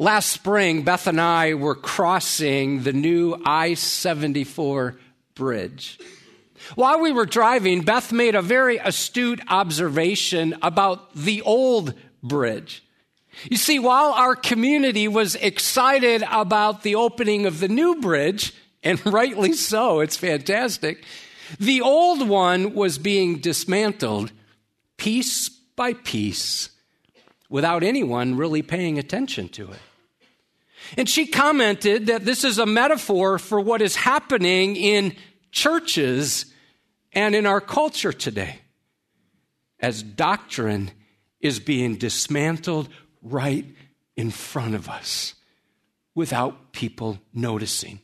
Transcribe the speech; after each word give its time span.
Last 0.00 0.30
spring, 0.30 0.80
Beth 0.80 1.06
and 1.06 1.20
I 1.20 1.52
were 1.52 1.74
crossing 1.74 2.84
the 2.84 2.92
new 2.94 3.36
I 3.44 3.74
74 3.74 4.96
bridge. 5.34 5.98
While 6.74 7.00
we 7.00 7.12
were 7.12 7.26
driving, 7.26 7.82
Beth 7.82 8.10
made 8.10 8.34
a 8.34 8.40
very 8.40 8.78
astute 8.78 9.42
observation 9.48 10.56
about 10.62 11.14
the 11.14 11.42
old 11.42 11.92
bridge. 12.22 12.82
You 13.50 13.58
see, 13.58 13.78
while 13.78 14.12
our 14.12 14.34
community 14.34 15.06
was 15.06 15.34
excited 15.34 16.24
about 16.30 16.82
the 16.82 16.94
opening 16.94 17.44
of 17.44 17.60
the 17.60 17.68
new 17.68 18.00
bridge, 18.00 18.54
and 18.82 19.04
rightly 19.12 19.52
so, 19.52 20.00
it's 20.00 20.16
fantastic, 20.16 21.04
the 21.58 21.82
old 21.82 22.26
one 22.26 22.72
was 22.72 22.96
being 22.96 23.36
dismantled 23.36 24.32
piece 24.96 25.50
by 25.50 25.92
piece 25.92 26.70
without 27.50 27.82
anyone 27.82 28.38
really 28.38 28.62
paying 28.62 28.98
attention 28.98 29.46
to 29.50 29.70
it. 29.70 29.78
And 30.96 31.08
she 31.08 31.26
commented 31.26 32.06
that 32.06 32.24
this 32.24 32.44
is 32.44 32.58
a 32.58 32.66
metaphor 32.66 33.38
for 33.38 33.60
what 33.60 33.82
is 33.82 33.96
happening 33.96 34.76
in 34.76 35.14
churches 35.52 36.46
and 37.12 37.34
in 37.34 37.46
our 37.46 37.60
culture 37.60 38.12
today 38.12 38.60
as 39.80 40.02
doctrine 40.02 40.90
is 41.40 41.58
being 41.58 41.96
dismantled 41.96 42.88
right 43.22 43.64
in 44.16 44.30
front 44.30 44.74
of 44.74 44.88
us 44.88 45.34
without 46.14 46.72
people 46.72 47.18
noticing. 47.32 48.00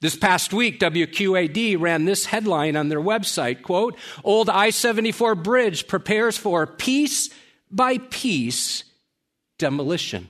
This 0.00 0.16
past 0.16 0.52
week, 0.52 0.78
WQAD 0.78 1.80
ran 1.80 2.04
this 2.04 2.26
headline 2.26 2.76
on 2.76 2.88
their 2.88 3.00
website, 3.00 3.62
quote, 3.62 3.96
Old 4.24 4.50
I-74 4.50 5.42
bridge 5.42 5.88
prepares 5.88 6.36
for 6.36 6.66
piece 6.66 7.30
by 7.70 7.98
piece 7.98 8.84
demolition. 9.58 10.28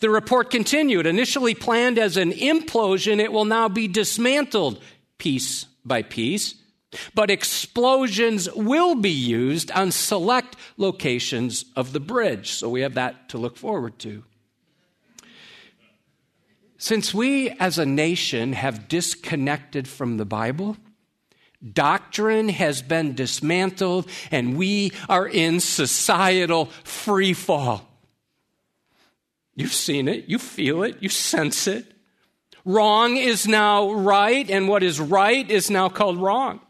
The 0.00 0.10
report 0.10 0.50
continued. 0.50 1.06
Initially 1.06 1.54
planned 1.54 1.98
as 1.98 2.16
an 2.16 2.32
implosion, 2.32 3.20
it 3.20 3.32
will 3.32 3.44
now 3.44 3.68
be 3.68 3.88
dismantled 3.88 4.82
piece 5.18 5.64
by 5.84 6.02
piece. 6.02 6.54
But 7.14 7.30
explosions 7.30 8.48
will 8.54 8.94
be 8.94 9.10
used 9.10 9.70
on 9.72 9.90
select 9.90 10.56
locations 10.76 11.64
of 11.76 11.92
the 11.92 12.00
bridge. 12.00 12.52
So 12.52 12.68
we 12.68 12.80
have 12.80 12.94
that 12.94 13.28
to 13.30 13.38
look 13.38 13.56
forward 13.56 13.98
to. 14.00 14.24
Since 16.78 17.12
we 17.12 17.50
as 17.50 17.78
a 17.78 17.84
nation 17.84 18.52
have 18.52 18.88
disconnected 18.88 19.88
from 19.88 20.16
the 20.16 20.24
Bible, 20.24 20.76
doctrine 21.72 22.48
has 22.48 22.82
been 22.82 23.14
dismantled 23.14 24.08
and 24.30 24.56
we 24.56 24.92
are 25.08 25.26
in 25.26 25.58
societal 25.58 26.66
free 26.84 27.32
fall. 27.32 27.87
You've 29.58 29.74
seen 29.74 30.06
it, 30.06 30.28
you 30.28 30.38
feel 30.38 30.84
it, 30.84 30.98
you 31.00 31.08
sense 31.08 31.66
it. 31.66 31.84
Wrong 32.64 33.16
is 33.16 33.48
now 33.48 33.90
right, 33.90 34.48
and 34.48 34.68
what 34.68 34.84
is 34.84 35.00
right 35.00 35.50
is 35.50 35.68
now 35.68 35.88
called 35.88 36.18
wrong. 36.18 36.60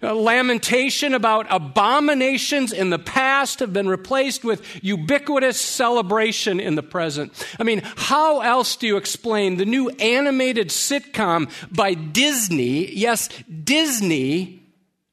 A 0.00 0.14
lamentation 0.14 1.14
about 1.14 1.48
abominations 1.50 2.72
in 2.72 2.90
the 2.90 2.98
past 3.00 3.58
have 3.58 3.72
been 3.72 3.88
replaced 3.88 4.44
with 4.44 4.84
ubiquitous 4.84 5.60
celebration 5.60 6.60
in 6.60 6.76
the 6.76 6.82
present. 6.84 7.32
I 7.58 7.64
mean, 7.64 7.82
how 7.96 8.42
else 8.42 8.76
do 8.76 8.86
you 8.86 8.96
explain 8.96 9.56
the 9.56 9.64
new 9.64 9.88
animated 9.88 10.68
sitcom 10.68 11.50
by 11.74 11.94
Disney? 11.94 12.94
Yes, 12.94 13.28
Disney 13.64 14.62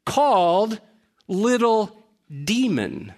called 0.05 0.79
Little 1.27 2.05
Demon. 2.43 3.13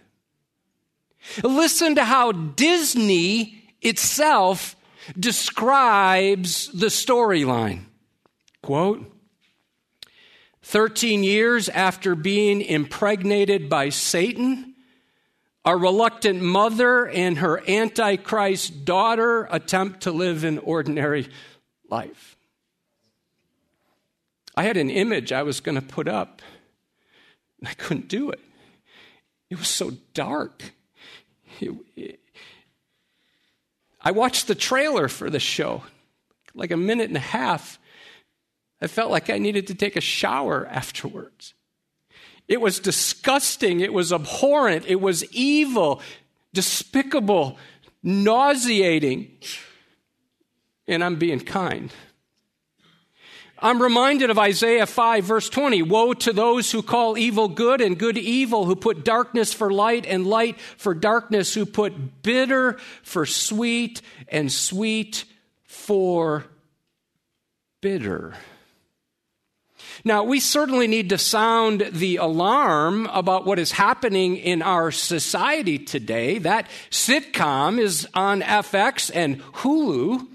Listen 1.43 1.95
to 1.95 2.03
how 2.03 2.31
Disney 2.31 3.63
itself 3.81 4.75
describes 5.19 6.69
the 6.71 6.87
storyline. 6.87 7.85
Quote, 8.61 9.09
13 10.63 11.23
years 11.23 11.67
after 11.69 12.15
being 12.15 12.61
impregnated 12.61 13.69
by 13.69 13.89
Satan, 13.89 14.73
a 15.65 15.75
reluctant 15.75 16.41
mother 16.41 17.07
and 17.07 17.37
her 17.37 17.61
Antichrist 17.69 18.85
daughter 18.85 19.47
attempt 19.51 20.01
to 20.01 20.11
live 20.11 20.43
an 20.43 20.57
ordinary 20.59 21.27
life. 21.89 22.37
I 24.55 24.63
had 24.63 24.77
an 24.77 24.89
image 24.89 25.31
I 25.31 25.43
was 25.43 25.59
going 25.59 25.75
to 25.75 25.81
put 25.81 26.07
up, 26.07 26.41
and 27.59 27.67
I 27.67 27.73
couldn't 27.73 28.07
do 28.07 28.29
it. 28.29 28.39
It 29.49 29.57
was 29.57 29.67
so 29.67 29.91
dark. 30.13 30.73
I 34.01 34.11
watched 34.11 34.47
the 34.47 34.55
trailer 34.55 35.07
for 35.07 35.29
the 35.29 35.39
show, 35.39 35.83
like 36.53 36.71
a 36.71 36.77
minute 36.77 37.07
and 37.07 37.17
a 37.17 37.21
half. 37.21 37.79
I 38.81 38.87
felt 38.87 39.11
like 39.11 39.29
I 39.29 39.37
needed 39.37 39.67
to 39.67 39.75
take 39.75 39.95
a 39.95 40.01
shower 40.01 40.67
afterwards. 40.69 41.53
It 42.47 42.59
was 42.59 42.79
disgusting. 42.79 43.79
It 43.79 43.93
was 43.93 44.11
abhorrent. 44.11 44.85
It 44.87 44.99
was 44.99 45.23
evil, 45.31 46.01
despicable, 46.53 47.57
nauseating. 48.03 49.31
And 50.87 51.03
I'm 51.03 51.15
being 51.15 51.39
kind. 51.39 51.93
I'm 53.63 53.81
reminded 53.81 54.29
of 54.29 54.37
Isaiah 54.37 54.85
5, 54.85 55.23
verse 55.23 55.47
20. 55.49 55.83
Woe 55.83 56.13
to 56.13 56.33
those 56.33 56.69
who 56.69 56.83
call 56.83 57.17
evil 57.17 57.47
good 57.47 57.79
and 57.79 57.97
good 57.97 58.17
evil, 58.17 58.65
who 58.65 58.75
put 58.75 59.05
darkness 59.05 59.53
for 59.53 59.71
light 59.71 60.05
and 60.05 60.27
light 60.27 60.59
for 60.59 60.93
darkness, 60.93 61.53
who 61.53 61.65
put 61.65 62.21
bitter 62.23 62.73
for 63.03 63.25
sweet 63.25 64.01
and 64.27 64.51
sweet 64.51 65.23
for 65.63 66.43
bitter. 67.79 68.33
Now, 70.03 70.25
we 70.25 70.41
certainly 70.41 70.87
need 70.87 71.09
to 71.09 71.17
sound 71.17 71.89
the 71.93 72.17
alarm 72.17 73.05
about 73.13 73.45
what 73.45 73.59
is 73.59 73.71
happening 73.71 74.35
in 74.35 74.61
our 74.61 74.91
society 74.91 75.79
today. 75.79 76.37
That 76.37 76.67
sitcom 76.91 77.79
is 77.79 78.09
on 78.13 78.41
FX 78.41 79.09
and 79.13 79.41
Hulu. 79.41 80.27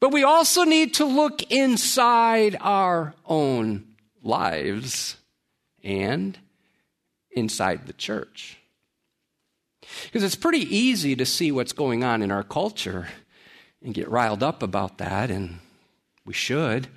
But 0.00 0.12
we 0.12 0.22
also 0.22 0.64
need 0.64 0.94
to 0.94 1.04
look 1.04 1.50
inside 1.50 2.56
our 2.60 3.14
own 3.26 3.84
lives 4.22 5.16
and 5.82 6.38
inside 7.32 7.86
the 7.86 7.92
church. 7.92 8.58
Because 10.04 10.22
it's 10.22 10.36
pretty 10.36 10.74
easy 10.74 11.16
to 11.16 11.26
see 11.26 11.50
what's 11.50 11.72
going 11.72 12.04
on 12.04 12.22
in 12.22 12.30
our 12.30 12.44
culture 12.44 13.08
and 13.82 13.94
get 13.94 14.08
riled 14.08 14.42
up 14.42 14.62
about 14.62 14.98
that, 14.98 15.30
and 15.30 15.58
we 16.24 16.34
should. 16.34 16.88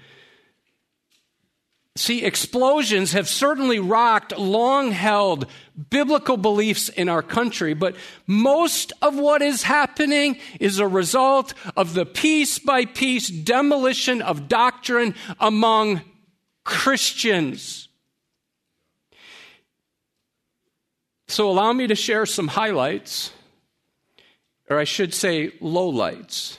See, 1.97 2.24
explosions 2.24 3.12
have 3.12 3.28
certainly 3.28 3.78
rocked 3.78 4.38
long 4.38 4.91
held 4.91 5.47
biblical 5.90 6.38
beliefs 6.38 6.88
in 6.88 7.09
our 7.09 7.22
country, 7.22 7.74
but 7.74 7.97
most 8.25 8.94
of 9.02 9.18
what 9.18 9.41
is 9.41 9.63
happening 9.63 10.38
is 10.59 10.80
a 10.80 10.88
result 10.88 11.53
of 11.75 11.94
the 11.94 12.06
piece 12.06 12.59
by 12.59 12.85
piece 12.85 13.28
demolition 13.28 14.22
of 14.22 14.47
doctrine 14.47 15.16
among 15.38 16.01
Christians. 16.63 17.90
So, 21.28 21.50
allow 21.50 21.74
me 21.74 21.88
to 21.88 21.96
share 21.96 22.25
some 22.25 22.50
highlights, 22.50 23.31
or 24.69 24.80
I 24.80 24.85
should 24.85 25.13
say, 25.13 25.50
lowlights, 25.62 26.57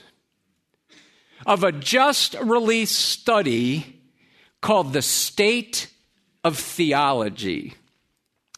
of 1.45 1.63
a 1.63 1.71
just 1.71 2.35
released 2.39 2.99
study 2.99 3.92
called 4.63 4.93
The 4.93 5.01
State 5.01 5.87
of 6.43 6.57
Theology. 6.57 7.75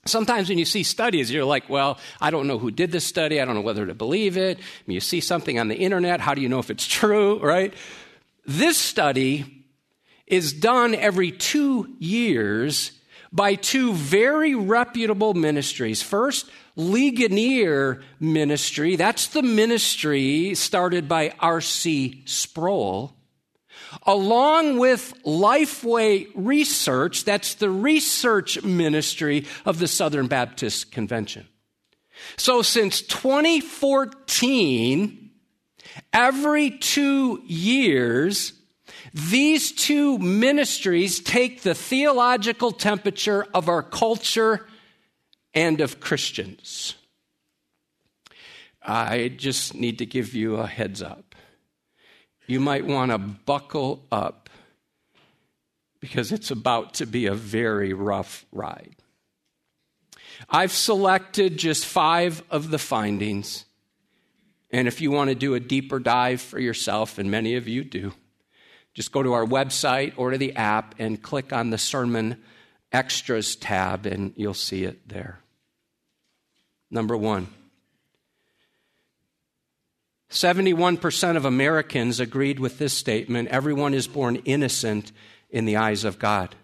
Sometimes 0.06 0.48
when 0.48 0.60
you 0.60 0.66
see 0.66 0.84
studies, 0.84 1.32
you're 1.32 1.44
like, 1.44 1.68
well, 1.68 1.98
I 2.22 2.30
don't 2.30 2.46
know 2.46 2.60
who 2.60 2.70
did 2.70 2.92
this 2.92 3.06
study. 3.06 3.42
I 3.42 3.46
don't 3.46 3.56
know 3.56 3.62
whether 3.62 3.88
to 3.88 3.96
believe 3.96 4.38
it. 4.38 4.60
I 4.60 4.62
mean, 4.86 4.94
you 4.94 5.02
see 5.02 5.20
something 5.20 5.60
on 5.60 5.68
the 5.68 5.76
internet. 5.76 6.22
How 6.22 6.36
do 6.36 6.42
you 6.42 6.48
know 6.48 6.60
if 6.60 6.70
it's 6.70 6.86
true, 7.00 7.40
right? 7.40 7.74
This 8.46 8.78
study 8.78 9.66
is 10.28 10.54
done 10.54 10.94
every 10.94 11.32
two 11.32 11.96
years 11.98 12.92
by 13.32 13.56
two 13.56 13.94
very 13.94 14.54
reputable 14.54 15.34
ministries. 15.34 16.04
First, 16.04 16.50
Ligonier 16.76 18.04
Ministry. 18.20 18.96
That's 18.96 19.28
the 19.28 19.42
ministry 19.42 20.54
started 20.54 21.10
by 21.10 21.34
R.C. 21.40 22.22
Sproul 22.26 23.15
along 24.04 24.78
with 24.78 25.14
Lifeway 25.24 26.28
Research, 26.36 27.26
that's 27.26 27.56
the 27.56 27.70
research 27.70 28.64
ministry 28.64 29.46
of 29.66 29.80
the 29.80 29.88
Southern 29.88 30.28
Baptist 30.28 30.92
Convention. 30.92 31.48
So 32.38 32.62
since 32.62 33.02
2014, 33.02 35.32
every 36.14 36.70
two 36.72 37.42
years, 37.46 38.54
these 39.14 39.72
two 39.72 40.18
ministries 40.20 41.20
take 41.20 41.62
the 41.62 41.74
theological 41.74 42.72
temperature 42.72 43.48
of 43.54 43.70
our 43.70 43.84
culture 43.84 44.68
and 45.54 45.82
of 45.82 46.00
Christians. 46.00 46.96
I 48.84 49.30
just 49.30 49.74
need 49.74 49.98
to 50.00 50.06
give 50.06 50.36
you 50.36 50.58
a 50.58 50.68
heads 50.68 51.02
up. 51.02 51.25
You 52.48 52.60
might 52.60 52.86
want 52.86 53.12
to 53.12 53.18
buckle 53.18 54.06
up 54.12 54.50
because 56.00 56.32
it's 56.32 56.52
about 56.52 56.96
to 56.96 57.06
be 57.06 57.26
a 57.26 57.34
very 57.34 57.94
rough 57.94 58.46
ride. 58.52 58.96
I've 60.50 60.72
selected 60.72 61.58
just 61.58 61.86
five 61.86 62.44
of 62.52 62.70
the 62.70 62.78
findings. 62.78 63.66
And 64.70 64.88
if 64.88 65.02
you 65.02 65.10
want 65.10 65.30
to 65.30 65.36
do 65.36 65.56
a 65.56 65.60
deeper 65.60 66.00
dive 66.00 66.42
for 66.42 66.60
yourself, 66.60 67.18
and 67.18 67.32
many 67.32 67.56
of 67.56 67.68
you 67.68 67.84
do, 67.84 68.14
just 68.94 69.12
go 69.12 69.24
to 69.24 69.34
our 69.34 69.46
website 69.46 70.14
or 70.18 70.32
to 70.32 70.38
the 70.38 70.56
app 70.56 70.96
and 71.00 71.22
click 71.22 71.54
on 71.54 71.70
the 71.70 71.78
Sermon 71.78 72.42
Extras 72.92 73.56
tab, 73.56 74.06
and 74.06 74.34
you'll 74.36 74.54
see 74.54 74.84
it 74.84 75.08
there. 75.10 75.40
Number 76.92 77.18
one 77.18 77.48
71% 80.36 81.38
of 81.38 81.46
Americans 81.46 82.20
agreed 82.20 82.60
with 82.60 82.78
this 82.78 82.94
statement 82.94 83.48
everyone 83.48 83.94
is 83.94 84.06
born 84.06 84.36
innocent 84.44 85.14
in 85.50 85.64
the 85.64 85.78
eyes 85.78 86.04
of 86.04 86.20
God. 86.20 86.56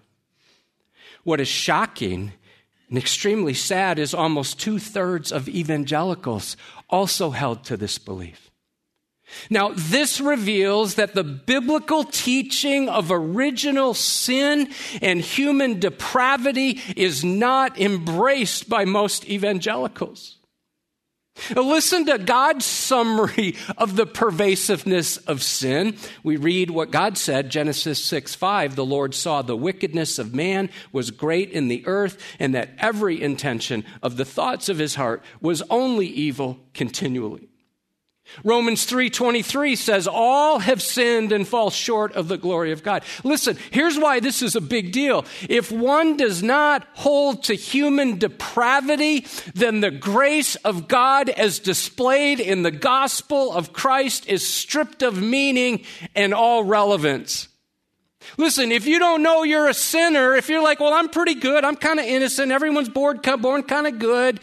What 1.24 1.40
is 1.40 1.48
shocking 1.48 2.34
and 2.90 2.98
extremely 2.98 3.54
sad 3.54 3.98
is 3.98 4.14
almost 4.14 4.60
two 4.60 4.78
thirds 4.78 5.32
of 5.32 5.48
evangelicals 5.48 6.58
also 6.90 7.30
held 7.30 7.64
to 7.64 7.78
this 7.78 7.98
belief. 7.98 8.52
Now, 9.50 9.72
this 9.74 10.20
reveals 10.20 10.96
that 10.96 11.14
the 11.14 11.24
biblical 11.24 12.04
teaching 12.04 12.90
of 12.90 13.10
original 13.10 13.94
sin 13.94 14.70
and 15.02 15.22
human 15.22 15.80
depravity 15.80 16.82
is 16.98 17.24
not 17.24 17.80
embraced 17.80 18.68
by 18.68 18.84
most 18.84 19.30
evangelicals. 19.30 20.41
Listen 21.56 22.06
to 22.06 22.18
God's 22.18 22.66
summary 22.66 23.56
of 23.78 23.96
the 23.96 24.06
pervasiveness 24.06 25.18
of 25.18 25.42
sin. 25.42 25.96
We 26.24 26.38
read 26.38 26.70
what 26.70 26.92
God 26.92 27.18
said, 27.18 27.50
Genesis 27.50 28.04
6 28.04 28.36
5. 28.36 28.76
The 28.76 28.86
Lord 28.86 29.16
saw 29.16 29.42
the 29.42 29.58
wickedness 29.58 30.20
of 30.20 30.34
man 30.34 30.70
was 30.92 31.12
great 31.12 31.52
in 31.52 31.68
the 31.68 31.86
earth, 31.86 32.18
and 32.40 32.54
that 32.56 32.72
every 32.78 33.22
intention 33.22 33.84
of 34.04 34.18
the 34.18 34.26
thoughts 34.26 34.70
of 34.70 34.78
his 34.78 34.96
heart 34.96 35.24
was 35.42 35.64
only 35.70 36.08
evil 36.08 36.60
continually. 36.74 37.51
Romans 38.44 38.86
3:23 38.86 39.76
says 39.76 40.08
all 40.08 40.60
have 40.60 40.82
sinned 40.82 41.32
and 41.32 41.48
fall 41.48 41.70
short 41.70 42.14
of 42.14 42.28
the 42.28 42.38
glory 42.38 42.72
of 42.72 42.84
God. 42.84 43.04
Listen, 43.24 43.58
here's 43.72 43.98
why 43.98 44.20
this 44.20 44.42
is 44.42 44.56
a 44.56 44.62
big 44.62 44.92
deal. 44.92 45.26
If 45.50 45.72
one 45.72 46.18
does 46.18 46.42
not 46.42 46.88
hold 46.94 47.44
to 47.46 47.54
human 47.54 48.18
depravity, 48.18 49.26
then 49.54 49.80
the 49.80 49.92
grace 49.92 50.56
of 50.58 50.88
God 50.88 51.30
as 51.30 51.60
displayed 51.60 52.40
in 52.40 52.64
the 52.64 52.72
gospel 52.72 53.52
of 53.52 53.74
Christ 53.74 54.28
is 54.28 54.48
stripped 54.48 55.04
of 55.04 55.22
meaning 55.22 55.84
and 56.16 56.34
all 56.34 56.64
relevance. 56.64 57.48
Listen, 58.38 58.72
if 58.72 58.86
you 58.86 59.00
don't 59.00 59.24
know 59.24 59.44
you're 59.44 59.68
a 59.68 59.74
sinner, 59.74 60.36
if 60.36 60.48
you're 60.48 60.62
like, 60.62 60.80
well, 60.80 60.94
I'm 60.94 61.10
pretty 61.10 61.36
good, 61.36 61.66
I'm 61.66 61.76
kind 61.76 62.00
of 62.00 62.06
innocent, 62.06 62.52
everyone's 62.52 62.90
born, 62.90 63.20
born 63.40 63.64
kind 63.64 63.88
of 63.88 64.00
good, 64.00 64.40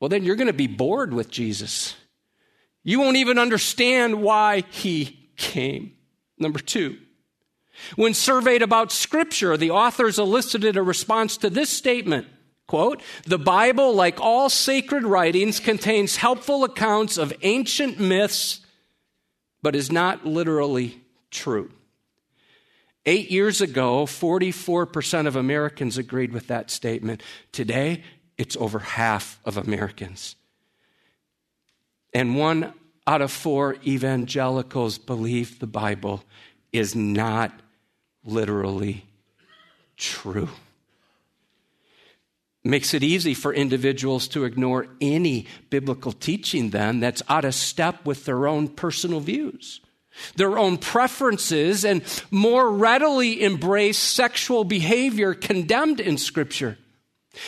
well, 0.00 0.08
then 0.08 0.24
you're 0.24 0.36
going 0.36 0.48
to 0.48 0.52
be 0.52 0.66
bored 0.66 1.14
with 1.14 1.30
Jesus. 1.30 1.94
You 2.84 3.00
won't 3.00 3.16
even 3.16 3.38
understand 3.38 4.22
why 4.22 4.64
he 4.70 5.30
came. 5.36 5.92
Number 6.38 6.58
two, 6.58 6.98
when 7.96 8.14
surveyed 8.14 8.62
about 8.62 8.92
Scripture, 8.92 9.56
the 9.56 9.70
authors 9.70 10.18
elicited 10.18 10.76
a 10.76 10.82
response 10.82 11.36
to 11.38 11.50
this 11.50 11.70
statement. 11.70 12.26
Quote, 12.66 13.02
the 13.24 13.38
Bible, 13.38 13.92
like 13.94 14.20
all 14.20 14.48
sacred 14.48 15.04
writings, 15.04 15.60
contains 15.60 16.16
helpful 16.16 16.64
accounts 16.64 17.18
of 17.18 17.32
ancient 17.42 18.00
myths, 18.00 18.60
but 19.62 19.76
is 19.76 19.92
not 19.92 20.24
literally 20.24 21.00
true. 21.30 21.70
Eight 23.04 23.30
years 23.30 23.60
ago, 23.60 24.06
44% 24.06 25.26
of 25.26 25.34
Americans 25.34 25.98
agreed 25.98 26.32
with 26.32 26.46
that 26.46 26.70
statement. 26.70 27.22
Today, 27.50 28.04
it's 28.38 28.56
over 28.56 28.78
half 28.78 29.40
of 29.44 29.56
Americans. 29.56 30.36
And 32.14 32.36
one 32.36 32.72
out 33.06 33.22
of 33.22 33.32
four 33.32 33.76
evangelicals 33.86 34.98
believe 34.98 35.58
the 35.58 35.66
Bible 35.66 36.22
is 36.72 36.94
not 36.94 37.52
literally 38.24 39.04
true. 39.96 40.48
Makes 42.64 42.94
it 42.94 43.02
easy 43.02 43.34
for 43.34 43.52
individuals 43.52 44.28
to 44.28 44.44
ignore 44.44 44.86
any 45.00 45.46
biblical 45.68 46.12
teaching, 46.12 46.70
then, 46.70 47.00
that's 47.00 47.22
out 47.28 47.44
of 47.44 47.54
step 47.54 48.06
with 48.06 48.24
their 48.24 48.46
own 48.46 48.68
personal 48.68 49.18
views, 49.18 49.80
their 50.36 50.56
own 50.56 50.78
preferences, 50.78 51.84
and 51.84 52.02
more 52.30 52.70
readily 52.70 53.42
embrace 53.42 53.98
sexual 53.98 54.62
behavior 54.62 55.34
condemned 55.34 55.98
in 55.98 56.16
Scripture. 56.16 56.78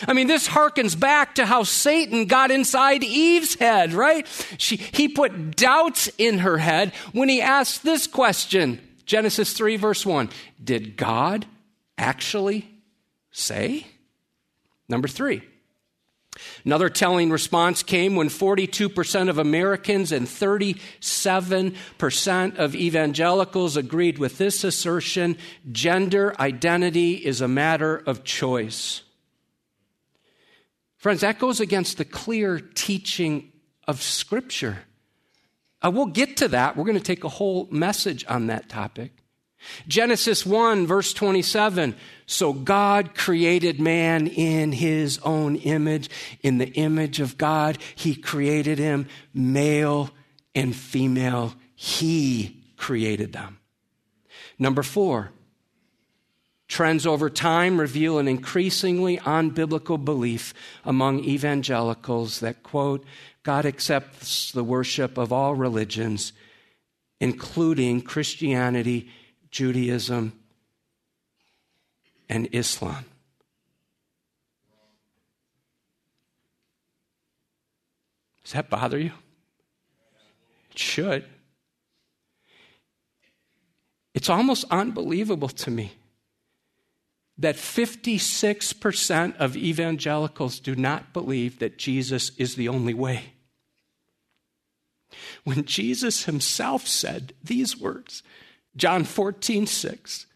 I 0.07 0.15
mean, 0.15 0.29
this 0.29 0.49
harkens 0.49 0.99
back 0.99 1.35
to 1.35 1.45
how 1.45 1.63
Satan 1.63 2.25
got 2.25 2.51
inside 2.51 3.05
Eve's 3.05 3.57
head, 3.57 3.93
right? 3.93 4.27
She, 4.59 4.77
he 4.77 5.09
put 5.09 5.57
doubts 5.57 6.09
in 6.17 6.39
her 6.39 6.57
head 6.59 6.95
when 7.13 7.29
he 7.29 7.43
asked 7.43 7.83
this 7.83 8.07
question 8.07 8.81
Genesis 9.05 9.53
3, 9.53 9.77
verse 9.77 10.07
1 10.07 10.31
Did 10.63 10.97
God 10.97 11.45
actually 11.99 12.67
say? 13.31 13.87
Number 14.89 15.09
three. 15.09 15.43
Another 16.65 16.89
telling 16.89 17.31
response 17.31 17.85
came 17.85 18.17
when 18.17 18.29
42% 18.29 19.29
of 19.29 19.39
Americans 19.39 20.11
and 20.11 20.27
37% 20.27 22.57
of 22.57 22.75
evangelicals 22.75 23.77
agreed 23.77 24.19
with 24.19 24.39
this 24.39 24.65
assertion 24.65 25.39
gender 25.71 26.35
identity 26.41 27.13
is 27.13 27.41
a 27.41 27.47
matter 27.47 28.03
of 28.05 28.25
choice. 28.25 29.04
Friends, 31.05 31.21
that 31.21 31.39
goes 31.39 31.61
against 31.61 31.99
the 31.99 32.07
clear 32.07 32.59
teaching 32.59 33.53
of 33.87 34.01
Scripture. 34.01 34.79
Uh, 35.85 35.91
we'll 35.91 36.07
get 36.07 36.39
to 36.39 36.49
that. 36.49 36.79
We're 36.79 36.87
going 36.87 36.97
to 36.97 37.05
take 37.05 37.25
a 37.25 37.29
whole 37.29 37.69
message 37.71 38.25
on 38.27 38.47
that 38.47 38.71
topic. 38.71 39.13
Genesis 39.87 40.47
1, 40.47 40.87
verse 40.87 41.13
27. 41.13 41.95
So 42.25 42.55
God 42.55 43.15
created 43.15 43.83
man 43.83 44.29
in 44.29 44.73
his 44.73 45.19
own 45.25 45.57
image. 45.57 46.09
In 46.41 46.57
the 46.57 46.73
image 46.73 47.21
of 47.21 47.37
God, 47.37 47.77
he 47.95 48.15
created 48.15 48.79
him, 48.79 49.07
male 49.35 50.09
and 50.55 50.75
female. 50.75 51.53
He 51.75 52.65
created 52.79 53.35
them. 53.35 53.59
Number 54.59 54.83
four, 54.83 55.33
Trends 56.75 57.07
over 57.07 57.31
time 57.31 57.79
reveal 57.79 58.19
an 58.19 58.27
increasingly 58.27 59.19
unbiblical 59.19 60.05
belief 60.05 60.53
among 60.85 61.21
evangelicals 61.21 62.41
that, 62.41 62.65
quote, 62.65 63.05
God 63.45 63.65
accepts 63.65 64.51
the 64.51 64.65
worship 64.65 65.17
of 65.17 65.33
all 65.33 65.55
religions, 65.55 66.33
including 67.21 68.03
Christianity, 68.03 69.09
Judaism, 69.53 70.33
and 72.29 72.49
Islam. 72.51 73.05
Does 78.43 78.55
that 78.55 78.69
bother 78.69 78.99
you? 78.99 79.13
It 80.73 80.79
should. 80.81 81.25
It's 84.13 84.29
almost 84.29 84.65
unbelievable 84.73 85.51
to 85.51 85.71
me 85.71 85.93
that 87.39 87.57
56% 87.57 89.37
of 89.37 89.57
evangelicals 89.57 90.61
do 90.61 90.77
not 90.77 91.13
believe 91.13 91.59
that 91.59 91.79
Jesus 91.79 92.31
is 92.39 92.55
the 92.55 92.69
only 92.69 92.95
way. 92.95 93.35
When 95.45 95.65
Jesus 95.65 96.25
himself 96.25 96.87
said 96.87 97.35
these 97.43 97.79
words, 97.79 98.23
John 98.77 99.05
14, 99.05 99.67
6, 99.67 100.27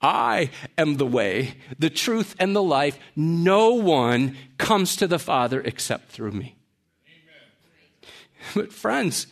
I 0.00 0.50
am 0.76 0.96
the 0.96 1.06
way, 1.06 1.54
the 1.78 1.90
truth, 1.90 2.36
and 2.38 2.54
the 2.54 2.62
life. 2.62 2.98
No 3.16 3.70
one 3.72 4.36
comes 4.56 4.94
to 4.96 5.08
the 5.08 5.18
Father 5.18 5.60
except 5.60 6.10
through 6.10 6.32
me. 6.32 6.56
Amen. 7.06 8.12
But, 8.54 8.72
friends, 8.72 9.26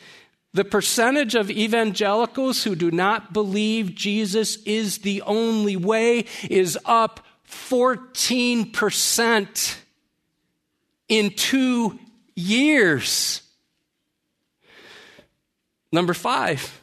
the 0.56 0.64
percentage 0.64 1.34
of 1.34 1.50
evangelicals 1.50 2.64
who 2.64 2.75
do 2.75 2.90
not 2.90 3.34
believe 3.34 3.94
Jesus 3.94 4.56
is 4.62 4.98
the 4.98 5.20
only 5.22 5.76
way 5.76 6.25
is 6.48 6.78
up 6.86 7.20
14% 7.46 9.76
in 11.10 11.30
two 11.30 11.98
years. 12.34 13.42
Number 15.92 16.14
five, 16.14 16.80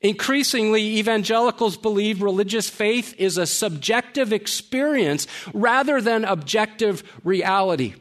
increasingly 0.00 0.96
evangelicals 0.96 1.76
believe 1.76 2.22
religious 2.22 2.70
faith 2.70 3.14
is 3.18 3.36
a 3.36 3.44
subjective 3.44 4.32
experience 4.32 5.26
rather 5.52 6.00
than 6.00 6.24
objective 6.24 7.02
reality. 7.22 7.96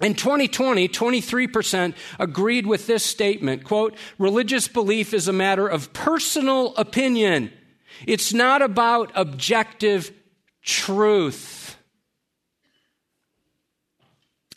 In 0.00 0.14
2020, 0.14 0.88
23% 0.88 1.94
agreed 2.20 2.66
with 2.66 2.86
this 2.86 3.02
statement, 3.02 3.64
quote, 3.64 3.96
religious 4.18 4.68
belief 4.68 5.12
is 5.12 5.26
a 5.26 5.32
matter 5.32 5.66
of 5.66 5.92
personal 5.92 6.72
opinion. 6.76 7.50
It's 8.06 8.32
not 8.32 8.62
about 8.62 9.10
objective 9.16 10.12
truth. 10.62 11.76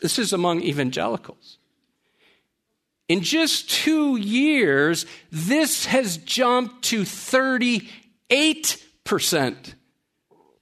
This 0.00 0.16
is 0.18 0.32
among 0.32 0.62
evangelicals. 0.62 1.58
In 3.08 3.20
just 3.20 3.68
two 3.68 4.16
years, 4.16 5.06
this 5.32 5.86
has 5.86 6.18
jumped 6.18 6.84
to 6.84 7.02
38%. 7.02 9.74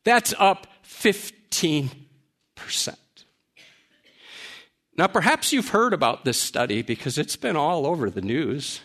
That's 0.05 0.33
up 0.39 0.67
15%. 0.85 1.91
Now, 5.01 5.07
perhaps 5.07 5.51
you've 5.51 5.71
heard 5.71 5.95
about 5.95 6.27
this 6.27 6.39
study 6.39 6.83
because 6.83 7.17
it's 7.17 7.35
been 7.35 7.57
all 7.57 7.87
over 7.87 8.11
the 8.11 8.21
news. 8.21 8.83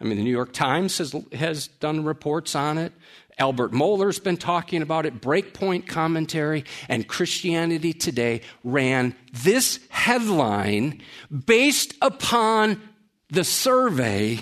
I 0.00 0.04
mean, 0.04 0.16
the 0.16 0.24
New 0.24 0.30
York 0.30 0.54
Times 0.54 0.96
has, 0.96 1.14
has 1.34 1.66
done 1.66 2.02
reports 2.02 2.54
on 2.54 2.78
it. 2.78 2.94
Albert 3.38 3.72
Mohler's 3.72 4.18
been 4.18 4.38
talking 4.38 4.80
about 4.80 5.04
it. 5.04 5.20
Breakpoint 5.20 5.86
commentary 5.86 6.64
and 6.88 7.06
Christianity 7.06 7.92
Today 7.92 8.40
ran 8.62 9.14
this 9.34 9.80
headline 9.90 11.02
based 11.30 11.92
upon 12.00 12.80
the 13.28 13.44
survey 13.44 14.40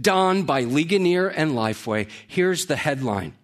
done 0.00 0.44
by 0.44 0.62
Ligonier 0.62 1.28
and 1.28 1.50
Lifeway. 1.50 2.08
Here's 2.26 2.64
the 2.64 2.76
headline 2.76 3.34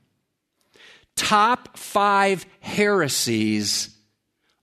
Top 1.16 1.76
five 1.76 2.47
heresies 2.61 3.95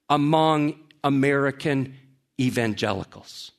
among 0.09 0.79
American 1.03 1.93
evangelicals. 2.39 3.51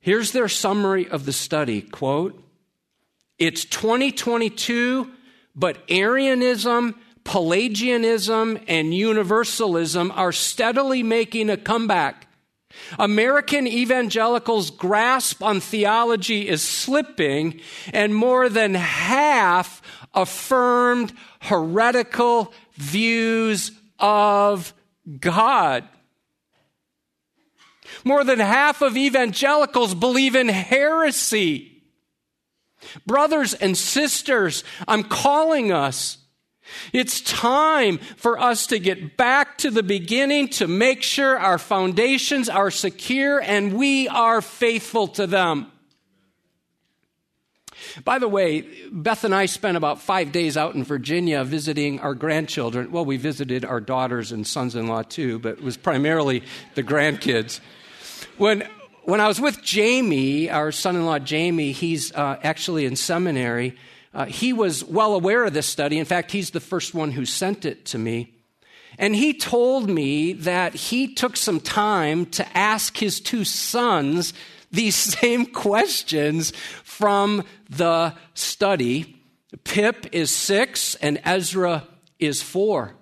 Here's 0.00 0.32
their 0.32 0.48
summary 0.48 1.08
of 1.08 1.26
the 1.26 1.32
study 1.32 1.82
quote, 1.82 2.42
It's 3.38 3.64
2022, 3.64 5.10
but 5.54 5.78
Arianism, 5.88 6.94
Pelagianism, 7.24 8.58
and 8.68 8.94
Universalism 8.94 10.10
are 10.12 10.32
steadily 10.32 11.02
making 11.02 11.50
a 11.50 11.56
comeback. 11.56 12.26
American 12.98 13.66
evangelicals' 13.66 14.70
grasp 14.70 15.42
on 15.42 15.60
theology 15.60 16.48
is 16.48 16.62
slipping, 16.62 17.60
and 17.92 18.14
more 18.14 18.48
than 18.48 18.74
half 18.74 19.82
affirmed 20.14 21.12
heretical 21.40 22.52
views 22.76 23.72
of 23.98 24.72
God. 25.20 25.84
More 28.04 28.24
than 28.24 28.38
half 28.38 28.82
of 28.82 28.96
evangelicals 28.96 29.94
believe 29.94 30.34
in 30.34 30.48
heresy. 30.48 31.82
Brothers 33.06 33.54
and 33.54 33.76
sisters, 33.76 34.64
I'm 34.86 35.04
calling 35.04 35.72
us. 35.72 36.18
It's 36.92 37.20
time 37.22 37.98
for 38.16 38.38
us 38.38 38.66
to 38.68 38.78
get 38.78 39.16
back 39.16 39.58
to 39.58 39.70
the 39.70 39.82
beginning 39.82 40.48
to 40.48 40.68
make 40.68 41.02
sure 41.02 41.38
our 41.38 41.58
foundations 41.58 42.48
are 42.48 42.70
secure 42.70 43.40
and 43.40 43.74
we 43.74 44.06
are 44.08 44.42
faithful 44.42 45.08
to 45.08 45.26
them. 45.26 45.72
By 48.04 48.18
the 48.18 48.28
way, 48.28 48.66
Beth 48.90 49.24
and 49.24 49.34
I 49.34 49.46
spent 49.46 49.76
about 49.76 50.00
five 50.00 50.32
days 50.32 50.56
out 50.56 50.74
in 50.74 50.84
Virginia 50.84 51.44
visiting 51.44 52.00
our 52.00 52.14
grandchildren. 52.14 52.90
Well, 52.90 53.04
we 53.04 53.16
visited 53.16 53.64
our 53.64 53.80
daughters 53.80 54.32
and 54.32 54.46
sons 54.46 54.74
in 54.74 54.88
law 54.88 55.02
too, 55.02 55.38
but 55.38 55.58
it 55.58 55.62
was 55.62 55.76
primarily 55.76 56.42
the 56.74 56.82
grandkids. 56.82 57.60
When, 58.38 58.62
when 59.02 59.20
I 59.20 59.26
was 59.26 59.40
with 59.40 59.62
Jamie, 59.64 60.48
our 60.48 60.70
son 60.70 60.94
in 60.94 61.04
law 61.04 61.18
Jamie, 61.18 61.72
he's 61.72 62.14
uh, 62.14 62.38
actually 62.44 62.86
in 62.86 62.94
seminary. 62.94 63.76
Uh, 64.14 64.26
he 64.26 64.52
was 64.52 64.84
well 64.84 65.14
aware 65.14 65.44
of 65.44 65.54
this 65.54 65.66
study. 65.66 65.98
In 65.98 66.04
fact, 66.04 66.30
he's 66.30 66.50
the 66.50 66.60
first 66.60 66.94
one 66.94 67.10
who 67.10 67.24
sent 67.24 67.64
it 67.64 67.84
to 67.86 67.98
me. 67.98 68.32
And 68.96 69.16
he 69.16 69.34
told 69.34 69.90
me 69.90 70.34
that 70.34 70.72
he 70.74 71.14
took 71.14 71.36
some 71.36 71.58
time 71.58 72.26
to 72.26 72.56
ask 72.56 72.96
his 72.96 73.18
two 73.18 73.44
sons 73.44 74.32
these 74.70 74.94
same 75.18 75.44
questions 75.44 76.52
from 76.84 77.42
the 77.68 78.14
study. 78.34 79.20
Pip 79.64 80.06
is 80.12 80.30
six 80.30 80.94
and 80.96 81.20
Ezra 81.24 81.88
is 82.20 82.40
four. 82.40 82.94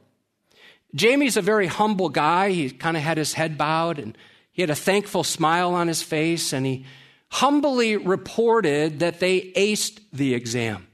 Jamie's 0.95 1.37
a 1.37 1.43
very 1.43 1.67
humble 1.67 2.09
guy. 2.09 2.53
He 2.53 2.71
kind 2.71 2.97
of 2.97 3.03
had 3.03 3.19
his 3.19 3.35
head 3.35 3.59
bowed 3.59 3.99
and 3.99 4.17
he 4.57 4.63
had 4.63 4.71
a 4.71 4.75
thankful 4.75 5.23
smile 5.23 5.75
on 5.75 5.87
his 5.87 6.03
face, 6.03 6.55
and 6.55 6.65
he 6.65 6.87
humbly 7.29 7.99
reported 7.99 9.01
that 9.01 9.21
they 9.21 9.53
aced 9.53 10.01
the 10.15 10.33
exam. 10.33 10.87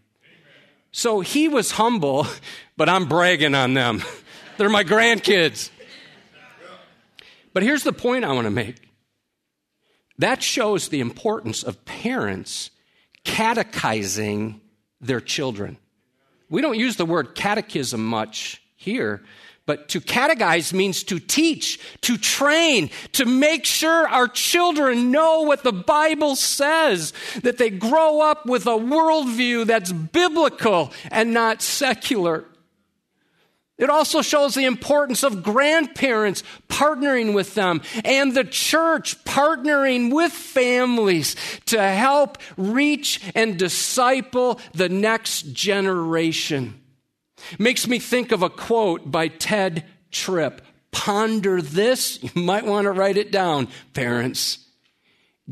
So 0.90 1.20
he 1.20 1.46
was 1.46 1.70
humble, 1.70 2.26
but 2.76 2.88
I'm 2.88 3.08
bragging 3.08 3.54
on 3.54 3.74
them. 3.74 4.02
They're 4.58 4.68
my 4.68 4.82
grandkids. 4.82 5.70
But 7.52 7.62
here's 7.62 7.84
the 7.84 7.92
point 7.92 8.24
I 8.24 8.32
want 8.32 8.46
to 8.46 8.50
make 8.50 8.88
that 10.18 10.42
shows 10.42 10.88
the 10.88 10.98
importance 11.00 11.62
of 11.62 11.84
parents 11.84 12.70
catechizing 13.22 14.60
their 15.00 15.20
children. 15.20 15.76
We 16.50 16.62
don't 16.62 16.80
use 16.80 16.96
the 16.96 17.06
word 17.06 17.36
catechism 17.36 18.04
much 18.04 18.60
here, 18.74 19.22
but 19.64 19.88
to 19.90 20.00
catechize 20.00 20.72
means 20.72 21.04
to 21.04 21.20
teach, 21.20 21.78
to 22.00 22.16
train, 22.16 22.90
to 23.12 23.24
make 23.24 23.64
sure 23.64 24.08
our 24.08 24.26
children 24.26 25.12
know 25.12 25.42
what 25.42 25.62
the 25.62 25.72
Bible 25.72 26.34
says, 26.34 27.12
that 27.42 27.58
they 27.58 27.70
grow 27.70 28.20
up 28.20 28.44
with 28.44 28.66
a 28.66 28.70
worldview 28.70 29.66
that's 29.66 29.92
biblical 29.92 30.92
and 31.10 31.32
not 31.32 31.62
secular. 31.62 32.44
It 33.78 33.88
also 33.88 34.20
shows 34.20 34.54
the 34.54 34.66
importance 34.66 35.22
of 35.22 35.42
grandparents 35.42 36.42
partnering 36.68 37.32
with 37.32 37.54
them 37.54 37.82
and 38.04 38.34
the 38.34 38.44
church 38.44 39.22
partnering 39.24 40.12
with 40.12 40.32
families 40.32 41.34
to 41.66 41.82
help 41.82 42.38
reach 42.56 43.20
and 43.34 43.58
disciple 43.58 44.60
the 44.72 44.88
next 44.88 45.52
generation. 45.52 46.81
Makes 47.58 47.86
me 47.86 47.98
think 47.98 48.32
of 48.32 48.42
a 48.42 48.50
quote 48.50 49.10
by 49.10 49.28
Ted 49.28 49.84
Tripp. 50.10 50.62
Ponder 50.90 51.60
this. 51.62 52.18
You 52.34 52.42
might 52.42 52.66
want 52.66 52.84
to 52.84 52.92
write 52.92 53.16
it 53.16 53.32
down, 53.32 53.68
parents. 53.94 54.58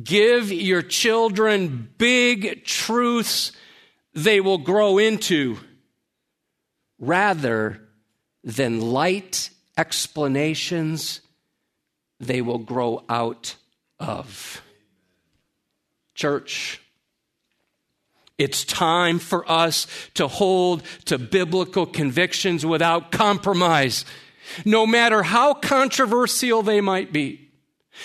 Give 0.00 0.52
your 0.52 0.82
children 0.82 1.90
big 1.99 2.64
truths 2.64 3.52
they 4.14 4.40
will 4.40 4.59
grow 4.59 4.99
into 4.99 5.59
rather 6.99 7.80
than 8.44 8.80
light 8.80 9.50
explanations 9.76 11.20
they 12.18 12.42
will 12.42 12.59
grow 12.59 13.04
out 13.09 13.56
of. 13.99 14.62
Church, 16.14 16.80
it's 18.40 18.64
time 18.64 19.18
for 19.18 19.49
us 19.50 19.87
to 20.14 20.26
hold 20.26 20.82
to 21.04 21.18
biblical 21.18 21.85
convictions 21.85 22.64
without 22.64 23.12
compromise, 23.12 24.06
no 24.64 24.87
matter 24.87 25.23
how 25.23 25.52
controversial 25.52 26.62
they 26.62 26.80
might 26.80 27.12
be. 27.12 27.50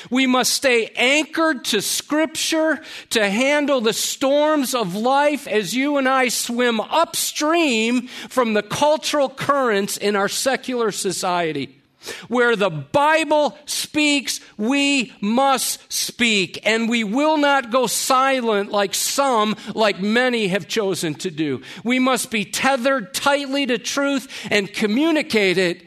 We 0.09 0.27
must 0.27 0.53
stay 0.53 0.87
anchored 0.97 1.63
to 1.65 1.81
Scripture 1.81 2.81
to 3.11 3.29
handle 3.29 3.79
the 3.79 3.93
storms 3.93 4.75
of 4.75 4.93
life 4.93 5.47
as 5.47 5.73
you 5.73 5.97
and 5.97 6.09
I 6.09 6.27
swim 6.27 6.81
upstream 6.81 8.07
from 8.07 8.53
the 8.53 8.63
cultural 8.63 9.29
currents 9.29 9.95
in 9.95 10.17
our 10.17 10.27
secular 10.27 10.91
society. 10.91 11.81
Where 12.27 12.55
the 12.55 12.69
Bible 12.69 13.57
speaks, 13.65 14.39
we 14.57 15.13
must 15.21 15.91
speak, 15.91 16.59
and 16.65 16.89
we 16.89 17.03
will 17.03 17.37
not 17.37 17.71
go 17.71 17.87
silent 17.87 18.71
like 18.71 18.93
some, 18.93 19.55
like 19.73 20.01
many 20.01 20.47
have 20.47 20.67
chosen 20.67 21.15
to 21.15 21.31
do. 21.31 21.61
We 21.83 21.99
must 21.99 22.31
be 22.31 22.45
tethered 22.45 23.13
tightly 23.13 23.65
to 23.65 23.77
truth 23.77 24.27
and 24.49 24.71
communicate 24.71 25.57
it 25.57 25.83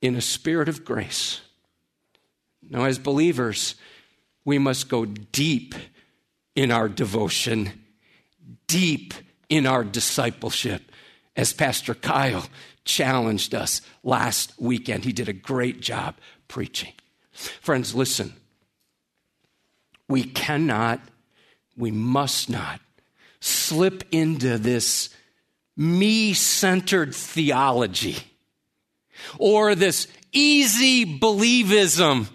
in 0.00 0.14
a 0.16 0.20
spirit 0.20 0.68
of 0.68 0.84
grace. 0.84 1.40
Now, 2.68 2.84
as 2.84 2.98
believers, 2.98 3.76
we 4.44 4.58
must 4.58 4.88
go 4.88 5.04
deep 5.04 5.74
in 6.54 6.70
our 6.70 6.88
devotion, 6.88 7.72
deep 8.66 9.14
in 9.48 9.66
our 9.66 9.84
discipleship, 9.84 10.82
as 11.36 11.52
Pastor 11.52 11.94
Kyle 11.94 12.46
challenged 12.86 13.54
us 13.54 13.82
last 14.02 14.54
weekend. 14.58 15.04
He 15.04 15.12
did 15.12 15.28
a 15.28 15.34
great 15.34 15.80
job 15.80 16.14
preaching. 16.48 16.92
Friends, 17.32 17.94
listen. 17.94 18.32
We 20.08 20.24
cannot, 20.24 21.00
we 21.76 21.90
must 21.90 22.48
not 22.48 22.80
slip 23.40 24.04
into 24.12 24.56
this 24.56 25.10
me 25.76 26.32
centered 26.32 27.14
theology 27.14 28.16
or 29.38 29.74
this 29.74 30.08
easy 30.32 31.18
believism 31.18 32.28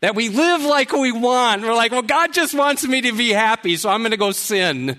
that 0.00 0.14
we 0.14 0.28
live 0.28 0.62
like 0.62 0.92
we 0.92 1.12
want. 1.12 1.62
We're 1.62 1.74
like, 1.74 1.92
well, 1.92 2.02
God 2.02 2.32
just 2.32 2.54
wants 2.54 2.86
me 2.86 3.02
to 3.02 3.12
be 3.12 3.30
happy, 3.30 3.76
so 3.76 3.90
I'm 3.90 4.00
going 4.00 4.12
to 4.12 4.16
go 4.16 4.32
sin. 4.32 4.98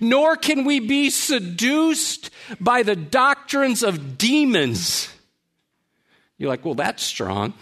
Nor 0.00 0.36
can 0.36 0.64
we 0.64 0.80
be 0.80 1.10
seduced 1.10 2.30
by 2.60 2.82
the 2.82 2.96
doctrines 2.96 3.82
of 3.82 4.18
demons. 4.18 5.08
You're 6.36 6.50
like, 6.50 6.64
well, 6.64 6.74
that's 6.74 7.02
strong. 7.02 7.54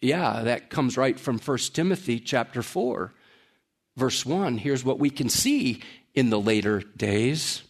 Yeah, 0.00 0.42
that 0.44 0.70
comes 0.70 0.96
right 0.96 1.18
from 1.18 1.38
1 1.38 1.58
Timothy 1.72 2.20
chapter 2.20 2.62
4, 2.62 3.12
verse 3.96 4.24
1. 4.24 4.58
Here's 4.58 4.84
what 4.84 4.98
we 4.98 5.10
can 5.10 5.28
see 5.28 5.82
in 6.14 6.30
the 6.30 6.40
later 6.40 6.80
days. 6.96 7.62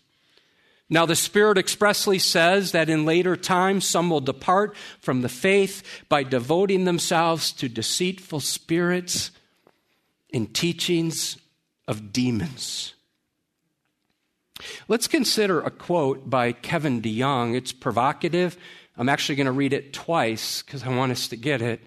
Now, 0.91 1.05
the 1.05 1.17
Spirit 1.17 1.59
expressly 1.59 2.19
says 2.19 2.73
that 2.73 2.89
in 2.89 3.05
later 3.05 3.37
times 3.37 3.87
some 3.87 4.09
will 4.09 4.21
depart 4.21 4.75
from 5.01 5.21
the 5.21 5.29
faith 5.29 5.83
by 6.09 6.23
devoting 6.23 6.85
themselves 6.85 7.53
to 7.53 7.69
deceitful 7.69 8.41
spirits 8.41 9.31
and 10.33 10.53
teachings 10.55 11.37
of 11.89 12.13
demons. 12.13 12.95
Let's 14.87 15.09
consider 15.09 15.61
a 15.61 15.71
quote 15.71 16.29
by 16.29 16.53
Kevin 16.53 17.01
DeYoung. 17.01 17.57
It's 17.57 17.73
provocative. 17.73 18.57
I'm 18.97 19.09
actually 19.09 19.37
going 19.37 19.47
to 19.47 19.53
read 19.53 19.73
it 19.73 19.93
twice 19.93 20.63
because 20.63 20.83
I 20.83 20.95
want 20.95 21.13
us 21.13 21.29
to 21.29 21.37
get 21.37 21.63
it. 21.63 21.81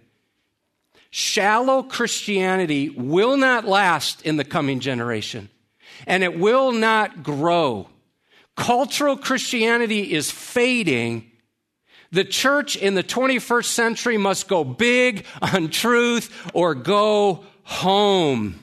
Shallow 1.09 1.83
Christianity 1.83 2.89
will 2.89 3.37
not 3.37 3.65
last 3.65 4.21
in 4.21 4.37
the 4.37 4.45
coming 4.45 4.79
generation, 4.79 5.49
and 6.07 6.23
it 6.23 6.39
will 6.39 6.71
not 6.71 7.21
grow. 7.21 7.89
Cultural 8.55 9.17
Christianity 9.17 10.13
is 10.13 10.31
fading. 10.31 11.29
The 12.11 12.23
church 12.23 12.77
in 12.77 12.95
the 12.95 13.03
21st 13.03 13.65
century 13.65 14.17
must 14.17 14.47
go 14.47 14.63
big 14.63 15.25
on 15.41 15.69
truth 15.69 16.49
or 16.53 16.75
go 16.75 17.43
home. 17.63 18.55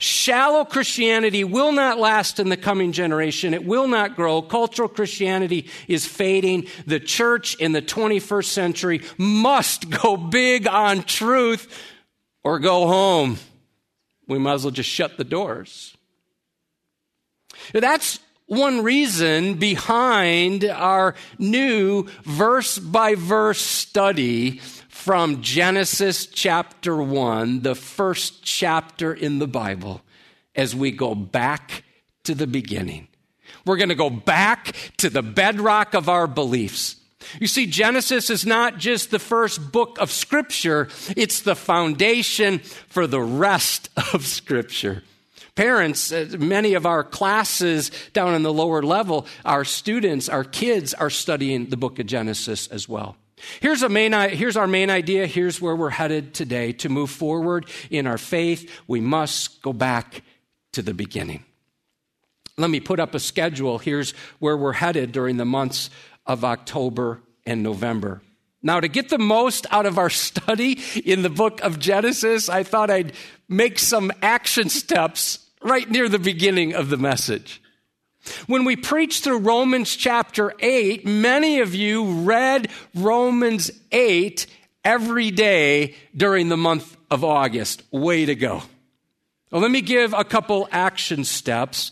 Shallow 0.00 0.64
Christianity 0.64 1.44
will 1.44 1.72
not 1.72 1.98
last 1.98 2.40
in 2.40 2.48
the 2.48 2.56
coming 2.56 2.90
generation. 2.90 3.52
It 3.52 3.66
will 3.66 3.86
not 3.86 4.16
grow. 4.16 4.40
Cultural 4.40 4.88
Christianity 4.88 5.66
is 5.88 6.06
fading. 6.06 6.68
The 6.86 7.00
church 7.00 7.54
in 7.56 7.72
the 7.72 7.82
21st 7.82 8.46
century 8.46 9.02
must 9.18 9.90
go 9.90 10.16
big 10.16 10.66
on 10.66 11.02
truth 11.02 11.68
or 12.42 12.58
go 12.58 12.86
home. 12.86 13.36
We 14.26 14.38
might 14.38 14.54
as 14.54 14.64
well 14.64 14.70
just 14.70 14.88
shut 14.88 15.18
the 15.18 15.24
doors. 15.24 15.94
That's 17.74 18.20
one 18.46 18.82
reason 18.82 19.56
behind 19.56 20.64
our 20.64 21.14
new 21.38 22.06
verse 22.24 22.78
by 22.78 23.16
verse 23.16 23.60
study 23.60 24.62
from 25.00 25.40
Genesis 25.40 26.26
chapter 26.26 26.94
1, 26.94 27.62
the 27.62 27.74
first 27.74 28.42
chapter 28.42 29.14
in 29.14 29.38
the 29.38 29.48
Bible, 29.48 30.02
as 30.54 30.76
we 30.76 30.90
go 30.90 31.14
back 31.14 31.84
to 32.24 32.34
the 32.34 32.46
beginning. 32.46 33.08
We're 33.64 33.78
going 33.78 33.88
to 33.88 33.94
go 33.94 34.10
back 34.10 34.76
to 34.98 35.08
the 35.08 35.22
bedrock 35.22 35.94
of 35.94 36.10
our 36.10 36.26
beliefs. 36.26 36.96
You 37.40 37.46
see, 37.46 37.64
Genesis 37.64 38.28
is 38.28 38.44
not 38.44 38.76
just 38.76 39.10
the 39.10 39.18
first 39.18 39.72
book 39.72 39.96
of 39.98 40.10
Scripture, 40.10 40.88
it's 41.16 41.40
the 41.40 41.56
foundation 41.56 42.58
for 42.58 43.06
the 43.06 43.22
rest 43.22 43.88
of 44.12 44.26
Scripture. 44.26 45.02
Parents, 45.54 46.12
uh, 46.12 46.26
many 46.38 46.74
of 46.74 46.84
our 46.84 47.04
classes 47.04 47.90
down 48.12 48.34
in 48.34 48.42
the 48.42 48.52
lower 48.52 48.82
level, 48.82 49.26
our 49.46 49.64
students, 49.64 50.28
our 50.28 50.44
kids 50.44 50.92
are 50.92 51.10
studying 51.10 51.70
the 51.70 51.78
book 51.78 51.98
of 51.98 52.04
Genesis 52.04 52.66
as 52.66 52.86
well. 52.86 53.16
Here's, 53.60 53.86
main, 53.88 54.12
here's 54.30 54.56
our 54.56 54.66
main 54.66 54.90
idea. 54.90 55.26
Here's 55.26 55.60
where 55.60 55.76
we're 55.76 55.90
headed 55.90 56.34
today. 56.34 56.72
To 56.72 56.88
move 56.88 57.10
forward 57.10 57.66
in 57.90 58.06
our 58.06 58.18
faith, 58.18 58.70
we 58.86 59.00
must 59.00 59.62
go 59.62 59.72
back 59.72 60.22
to 60.72 60.82
the 60.82 60.94
beginning. 60.94 61.44
Let 62.56 62.70
me 62.70 62.80
put 62.80 63.00
up 63.00 63.14
a 63.14 63.20
schedule. 63.20 63.78
Here's 63.78 64.12
where 64.38 64.56
we're 64.56 64.74
headed 64.74 65.12
during 65.12 65.36
the 65.36 65.44
months 65.44 65.90
of 66.26 66.44
October 66.44 67.20
and 67.46 67.62
November. 67.62 68.22
Now, 68.62 68.80
to 68.80 68.88
get 68.88 69.08
the 69.08 69.18
most 69.18 69.66
out 69.70 69.86
of 69.86 69.96
our 69.96 70.10
study 70.10 70.78
in 71.04 71.22
the 71.22 71.30
book 71.30 71.62
of 71.62 71.78
Genesis, 71.78 72.48
I 72.48 72.62
thought 72.62 72.90
I'd 72.90 73.14
make 73.48 73.78
some 73.78 74.12
action 74.20 74.68
steps 74.68 75.50
right 75.62 75.90
near 75.90 76.08
the 76.08 76.18
beginning 76.18 76.74
of 76.74 76.90
the 76.90 76.98
message. 76.98 77.62
When 78.46 78.64
we 78.64 78.76
preached 78.76 79.24
through 79.24 79.38
Romans 79.38 79.94
chapter 79.94 80.52
8, 80.60 81.06
many 81.06 81.60
of 81.60 81.74
you 81.74 82.22
read 82.22 82.68
Romans 82.94 83.70
8 83.92 84.46
every 84.84 85.30
day 85.30 85.94
during 86.16 86.48
the 86.48 86.56
month 86.56 86.96
of 87.10 87.24
August. 87.24 87.82
Way 87.90 88.26
to 88.26 88.34
go. 88.34 88.62
Well, 89.50 89.62
let 89.62 89.70
me 89.70 89.80
give 89.80 90.12
a 90.12 90.24
couple 90.24 90.68
action 90.70 91.24
steps. 91.24 91.90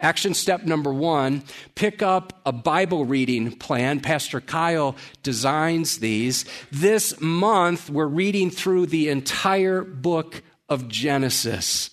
Action 0.00 0.32
step 0.32 0.62
number 0.62 0.92
one 0.92 1.42
pick 1.74 2.02
up 2.02 2.32
a 2.46 2.52
Bible 2.52 3.04
reading 3.04 3.52
plan. 3.52 4.00
Pastor 4.00 4.40
Kyle 4.40 4.96
designs 5.22 5.98
these. 5.98 6.46
This 6.70 7.20
month, 7.20 7.90
we're 7.90 8.06
reading 8.06 8.50
through 8.50 8.86
the 8.86 9.10
entire 9.10 9.82
book 9.82 10.42
of 10.68 10.88
Genesis. 10.88 11.90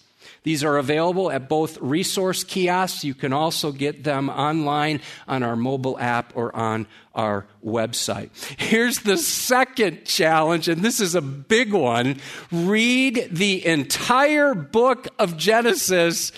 These 0.47 0.63
are 0.63 0.77
available 0.77 1.29
at 1.29 1.49
both 1.49 1.77
resource 1.81 2.45
kiosks. 2.45 3.03
You 3.03 3.13
can 3.13 3.33
also 3.33 3.73
get 3.73 4.05
them 4.05 4.29
online 4.29 5.01
on 5.27 5.43
our 5.43 5.57
mobile 5.57 5.99
app 5.99 6.31
or 6.37 6.55
on 6.55 6.87
our 7.13 7.45
website. 7.61 8.29
Here's 8.57 8.99
the 8.99 9.17
second 9.17 10.05
challenge, 10.05 10.69
and 10.69 10.81
this 10.81 11.01
is 11.01 11.15
a 11.15 11.21
big 11.21 11.73
one. 11.73 12.21
Read 12.49 13.27
the 13.29 13.65
entire 13.65 14.53
book 14.53 15.09
of 15.19 15.35
Genesis 15.35 16.31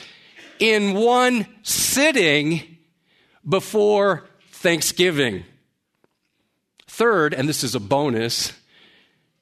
in 0.57 0.95
one 0.95 1.45
sitting 1.61 2.79
before 3.47 4.27
Thanksgiving. 4.53 5.43
Third, 6.87 7.35
and 7.35 7.47
this 7.47 7.63
is 7.63 7.75
a 7.75 7.79
bonus, 7.79 8.53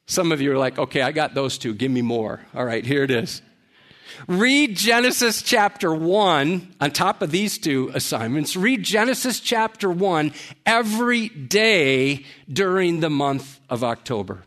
some 0.04 0.30
of 0.30 0.42
you 0.42 0.52
are 0.52 0.58
like, 0.58 0.78
okay, 0.78 1.00
I 1.00 1.12
got 1.12 1.32
those 1.32 1.56
two. 1.56 1.72
Give 1.72 1.90
me 1.90 2.02
more. 2.02 2.40
All 2.54 2.66
right, 2.66 2.84
here 2.84 3.02
it 3.02 3.10
is. 3.10 3.40
Read 4.26 4.76
Genesis 4.76 5.42
chapter 5.42 5.94
1 5.94 6.74
on 6.80 6.90
top 6.90 7.22
of 7.22 7.30
these 7.30 7.58
two 7.58 7.90
assignments. 7.94 8.56
Read 8.56 8.82
Genesis 8.82 9.40
chapter 9.40 9.90
1 9.90 10.32
every 10.66 11.28
day 11.28 12.24
during 12.50 13.00
the 13.00 13.10
month 13.10 13.60
of 13.68 13.84
October. 13.84 14.42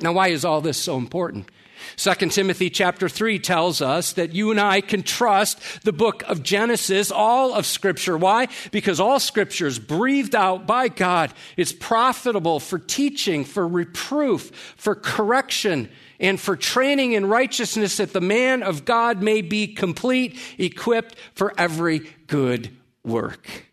Now, 0.00 0.12
why 0.12 0.28
is 0.28 0.44
all 0.44 0.60
this 0.60 0.78
so 0.78 0.96
important? 0.96 1.50
2 1.96 2.14
Timothy 2.30 2.70
chapter 2.70 3.08
3 3.08 3.38
tells 3.38 3.80
us 3.80 4.12
that 4.14 4.34
you 4.34 4.50
and 4.50 4.60
I 4.60 4.80
can 4.80 5.02
trust 5.02 5.60
the 5.84 5.92
book 5.92 6.22
of 6.24 6.42
Genesis, 6.42 7.10
all 7.10 7.54
of 7.54 7.66
Scripture. 7.66 8.16
Why? 8.16 8.48
Because 8.70 9.00
all 9.00 9.20
Scripture 9.20 9.66
is 9.66 9.78
breathed 9.78 10.34
out 10.34 10.66
by 10.66 10.88
God. 10.88 11.32
It's 11.56 11.72
profitable 11.72 12.60
for 12.60 12.78
teaching, 12.78 13.44
for 13.44 13.66
reproof, 13.66 14.74
for 14.76 14.94
correction, 14.94 15.88
and 16.20 16.40
for 16.40 16.56
training 16.56 17.12
in 17.12 17.26
righteousness 17.26 17.98
that 17.98 18.12
the 18.12 18.20
man 18.20 18.62
of 18.62 18.84
God 18.84 19.22
may 19.22 19.42
be 19.42 19.66
complete, 19.68 20.38
equipped 20.58 21.16
for 21.34 21.52
every 21.58 22.00
good 22.26 22.70
work. 23.04 23.66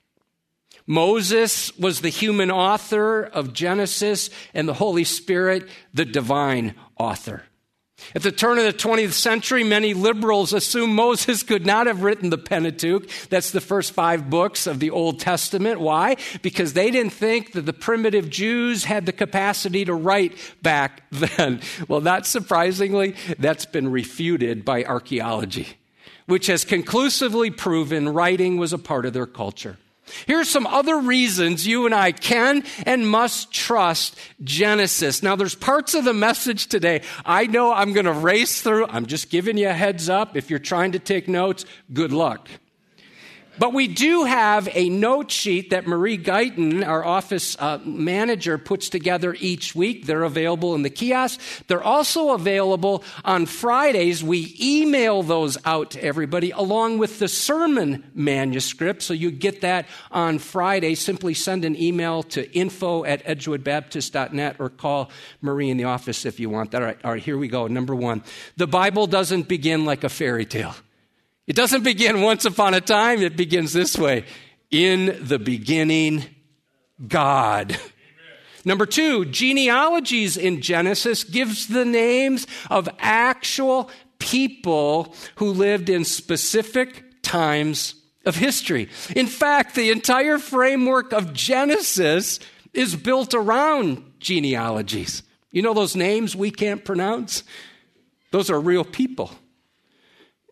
Moses 0.88 1.75
was 1.77 2.01
the 2.01 2.10
human 2.10 2.51
author 2.51 3.23
of 3.23 3.53
Genesis, 3.53 4.29
and 4.53 4.67
the 4.67 4.73
Holy 4.73 5.03
Spirit, 5.03 5.67
the 5.93 6.05
divine 6.05 6.75
author. 6.97 7.43
At 8.13 8.23
the 8.23 8.31
turn 8.31 8.58
of 8.58 8.65
the 8.65 8.73
20th 8.73 9.13
century, 9.13 9.63
many 9.63 9.93
liberals 9.93 10.53
assumed 10.53 10.93
Moses 10.93 11.43
could 11.43 11.65
not 11.65 11.88
have 11.88 12.03
written 12.03 12.29
the 12.29 12.38
Pentateuch. 12.38 13.10
That's 13.29 13.51
the 13.51 13.62
first 13.62 13.93
five 13.93 14.29
books 14.29 14.67
of 14.67 14.79
the 14.79 14.89
Old 14.89 15.19
Testament. 15.19 15.79
Why? 15.79 16.17
Because 16.41 16.73
they 16.73 16.91
didn't 16.91 17.13
think 17.13 17.53
that 17.53 17.65
the 17.65 17.73
primitive 17.73 18.29
Jews 18.29 18.86
had 18.86 19.05
the 19.05 19.12
capacity 19.12 19.86
to 19.86 19.93
write 19.93 20.34
back 20.62 21.03
then. 21.12 21.62
Well, 21.88 22.01
not 22.01 22.25
surprisingly, 22.25 23.15
that's 23.39 23.65
been 23.65 23.91
refuted 23.91 24.65
by 24.65 24.84
archaeology, 24.84 25.77
which 26.25 26.47
has 26.47 26.63
conclusively 26.63 27.49
proven 27.49 28.10
writing 28.10 28.58
was 28.58 28.73
a 28.73 28.77
part 28.77 29.05
of 29.05 29.13
their 29.13 29.27
culture. 29.27 29.77
Here's 30.26 30.50
some 30.50 30.68
other 30.68 30.98
reasons 30.98 31.65
you 31.65 31.86
and 31.86 31.96
I 31.96 32.12
can 32.12 32.63
and 32.86 33.10
must 33.10 33.52
trust 33.52 34.18
Genesis. 34.44 35.24
Now, 35.24 35.36
there's 35.36 35.56
parts 35.56 35.94
of 35.94 36.04
the 36.04 36.13
message 36.13 36.68
today 36.68 37.02
I 37.26 37.48
know 37.48 37.74
I'm 37.74 37.94
going 37.94 38.06
to 38.06 38.13
race 38.13 38.62
through. 38.62 38.88
I'm 38.88 39.06
just 39.06 39.30
giving 39.30 39.58
you 39.58 39.70
a 39.70 39.74
heads 39.74 40.10
up. 40.10 40.36
If 40.36 40.50
you're 40.50 40.60
trying 40.60 40.94
to 40.94 41.00
take 41.00 41.28
notes, 41.28 41.65
good 41.94 42.12
luck. 42.12 42.50
But 43.58 43.74
we 43.74 43.88
do 43.88 44.26
have 44.26 44.68
a 44.74 44.89
note 44.89 45.32
sheet 45.32 45.70
that 45.70 45.88
Marie 45.88 46.18
Guyton, 46.18 46.86
our 46.86 47.06
office 47.06 47.56
uh, 47.60 47.80
manager, 47.86 48.58
puts 48.58 48.89
together 48.89 49.36
each 49.39 49.74
week. 49.76 50.06
They're 50.06 50.24
available 50.24 50.76
in 50.76 50.82
the 50.82 50.89
kiosk. 50.89 51.39
They're 51.68 51.84
also 51.84 52.32
available 52.32 53.04
on 53.24 53.46
Fridays. 53.46 54.24
We 54.24 54.56
email 54.60 55.24
those 55.24 55.58
out 55.65 55.91
to 55.91 56.04
everybody 56.04 56.52
along 56.52 56.98
with 56.98 57.20
the 57.20 57.28
sermon 57.28 58.04
manuscript. 58.13 59.02
So 59.02 59.13
you 59.13 59.32
get 59.32 59.62
that 59.62 59.88
on 60.12 60.39
Friday. 60.39 60.96
Simply 60.96 61.34
send 61.34 61.63
an 61.63 61.82
email 61.82 62.24
to 62.24 62.52
info 62.52 63.06
at 63.06 63.24
edgewoodbaptist.net 63.26 64.58
or 64.60 64.70
call 64.70 65.12
Marie 65.41 65.70
in 65.70 65.78
the 65.78 65.86
office 65.86 66.26
if 66.26 66.39
you 66.39 66.50
want 66.50 66.72
that. 66.72 66.82
All 66.82 66.88
right, 66.88 66.98
all 67.06 67.12
right, 67.12 67.24
here 67.24 67.38
we 67.38 67.48
go. 67.48 67.68
Number 67.68 67.96
one 67.96 68.24
the 68.58 68.68
Bible 68.68 69.08
doesn't 69.08 69.48
begin 69.48 69.86
like 69.86 70.04
a 70.04 70.10
fairy 70.10 70.46
tale. 70.46 70.76
It 71.47 71.55
doesn't 71.55 71.84
begin 71.84 72.21
once 72.21 72.45
upon 72.45 72.73
a 72.73 72.81
time, 72.81 73.21
it 73.21 73.38
begins 73.38 73.73
this 73.73 73.97
way 73.97 74.25
In 74.71 75.17
the 75.21 75.39
beginning, 75.39 76.25
God. 77.08 77.77
Number 78.67 78.88
two, 78.88 79.25
genealogies 79.25 80.38
in 80.38 80.62
Genesis 80.62 81.23
gives 81.23 81.67
the 81.67 81.86
names 81.86 82.47
of 82.71 82.89
actual 82.97 83.91
people 84.17 85.13
who 85.36 85.51
lived 85.51 85.88
in 85.88 86.03
specific 86.03 87.21
times 87.21 87.93
of 88.25 88.36
history. 88.36 88.89
In 89.15 89.27
fact, 89.27 89.75
the 89.75 89.91
entire 89.91 90.39
framework 90.39 91.13
of 91.13 91.31
Genesis 91.31 92.39
is 92.73 92.95
built 92.95 93.36
around 93.36 94.03
genealogies. 94.19 95.21
You 95.51 95.62
know 95.62 95.75
those 95.75 95.95
names 95.95 96.36
we 96.36 96.49
can't 96.49 96.84
pronounce? 96.84 97.43
Those 98.31 98.49
are 98.49 98.60
real 98.60 98.84
people. 98.84 99.31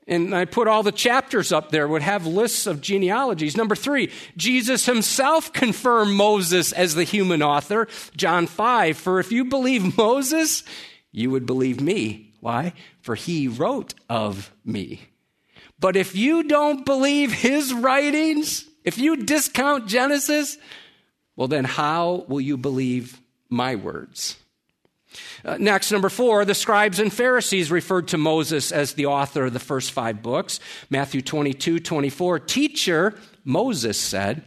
And 0.07 0.35
I 0.35 0.45
put 0.45 0.67
all 0.67 0.83
the 0.83 0.91
chapters 0.91 1.51
up 1.53 1.71
there, 1.71 1.87
would 1.87 2.01
have 2.01 2.25
lists 2.25 2.67
of 2.67 2.81
genealogies. 2.81 3.55
Number 3.55 3.75
three, 3.75 4.11
Jesus 4.35 4.85
himself 4.85 5.53
confirmed 5.53 6.13
Moses 6.13 6.73
as 6.73 6.95
the 6.95 7.05
human 7.05 7.41
author. 7.41 7.87
John 8.17 8.47
5, 8.47 8.97
for 8.97 9.19
if 9.19 9.31
you 9.31 9.45
believe 9.45 9.97
Moses, 9.97 10.63
you 11.11 11.31
would 11.31 11.45
believe 11.45 11.79
me. 11.79 12.33
Why? 12.41 12.73
For 13.01 13.15
he 13.15 13.47
wrote 13.47 13.93
of 14.09 14.51
me. 14.65 15.07
But 15.79 15.95
if 15.95 16.15
you 16.15 16.43
don't 16.43 16.85
believe 16.85 17.31
his 17.31 17.73
writings, 17.73 18.65
if 18.83 18.97
you 18.97 19.15
discount 19.17 19.87
Genesis, 19.87 20.57
well, 21.35 21.47
then 21.47 21.63
how 21.63 22.25
will 22.27 22.41
you 22.41 22.57
believe 22.57 23.21
my 23.49 23.75
words? 23.75 24.37
Uh, 25.45 25.57
next, 25.59 25.91
number 25.91 26.09
four, 26.09 26.45
the 26.45 26.55
scribes 26.55 26.99
and 26.99 27.11
Pharisees 27.11 27.71
referred 27.71 28.07
to 28.09 28.17
Moses 28.17 28.71
as 28.71 28.93
the 28.93 29.05
author 29.07 29.45
of 29.45 29.53
the 29.53 29.59
first 29.59 29.91
five 29.91 30.21
books. 30.21 30.59
Matthew 30.89 31.21
22, 31.21 31.79
24. 31.79 32.39
Teacher, 32.39 33.13
Moses 33.43 33.99
said, 33.99 34.43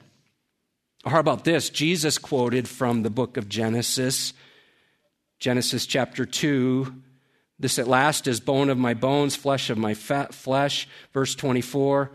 or 1.04 1.12
how 1.12 1.20
about 1.20 1.44
this? 1.44 1.70
Jesus 1.70 2.18
quoted 2.18 2.68
from 2.68 3.02
the 3.02 3.10
book 3.10 3.36
of 3.36 3.48
Genesis, 3.48 4.32
Genesis 5.38 5.86
chapter 5.86 6.26
2. 6.26 6.92
This 7.58 7.78
at 7.78 7.86
last 7.86 8.26
is 8.26 8.40
bone 8.40 8.70
of 8.70 8.76
my 8.76 8.92
bones, 8.92 9.36
flesh 9.36 9.70
of 9.70 9.78
my 9.78 9.94
flesh. 9.94 10.88
Verse 11.12 11.34
24. 11.36 12.10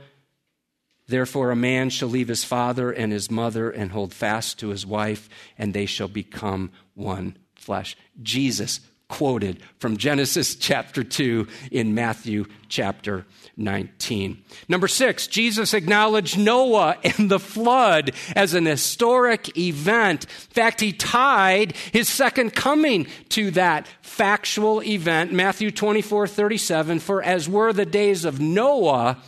Therefore, 1.08 1.52
a 1.52 1.56
man 1.56 1.90
shall 1.90 2.10
leave 2.10 2.28
his 2.28 2.44
father 2.44 2.92
and 2.92 3.12
his 3.12 3.32
mother 3.32 3.70
and 3.70 3.92
hold 3.92 4.14
fast 4.14 4.60
to 4.60 4.70
his 4.70 4.86
wife, 4.86 5.30
and 5.58 5.74
they 5.74 5.86
shall 5.86 6.08
become 6.08 6.72
one 6.94 7.38
flesh. 7.62 7.96
Jesus 8.22 8.82
quoted 9.12 9.62
from 9.78 9.98
Genesis 9.98 10.56
chapter 10.56 11.04
2 11.04 11.46
in 11.70 11.94
Matthew 11.94 12.46
chapter 12.70 13.26
19. 13.58 14.42
Number 14.70 14.88
six, 14.88 15.28
Jesus 15.28 15.74
acknowledged 15.74 16.40
Noah 16.40 16.96
and 17.04 17.30
the 17.30 17.40
flood 17.40 18.12
as 18.36 18.54
an 18.54 18.66
historic 18.66 19.58
event. 19.58 20.24
In 20.24 20.54
fact, 20.54 20.80
he 20.80 20.94
tied 20.94 21.76
his 21.92 22.08
second 22.08 22.56
coming 22.56 23.06
to 23.30 23.52
that 23.52 23.86
factual 24.02 24.82
event. 24.82 25.34
Matthew 25.34 25.72
24, 25.72 26.28
37, 26.28 27.00
for 27.00 27.22
as 27.22 27.50
were 27.50 27.74
the 27.74 27.86
days 27.86 28.24
of 28.24 28.40
Noah, 28.40 29.22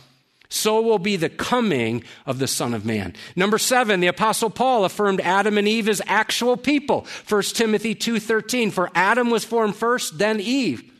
so 0.54 0.80
will 0.80 0.98
be 0.98 1.16
the 1.16 1.28
coming 1.28 2.04
of 2.26 2.38
the 2.38 2.46
Son 2.46 2.74
of 2.74 2.84
Man. 2.84 3.14
Number 3.34 3.58
seven, 3.58 4.00
the 4.00 4.06
Apostle 4.06 4.50
Paul 4.50 4.84
affirmed 4.84 5.20
Adam 5.20 5.58
and 5.58 5.66
Eve 5.66 5.88
as 5.88 6.00
actual 6.06 6.56
people. 6.56 7.06
1 7.28 7.42
Timothy 7.42 7.94
2.13, 7.94 8.72
for 8.72 8.90
Adam 8.94 9.30
was 9.30 9.44
formed 9.44 9.76
first, 9.76 10.18
then 10.18 10.40
Eve. 10.40 10.93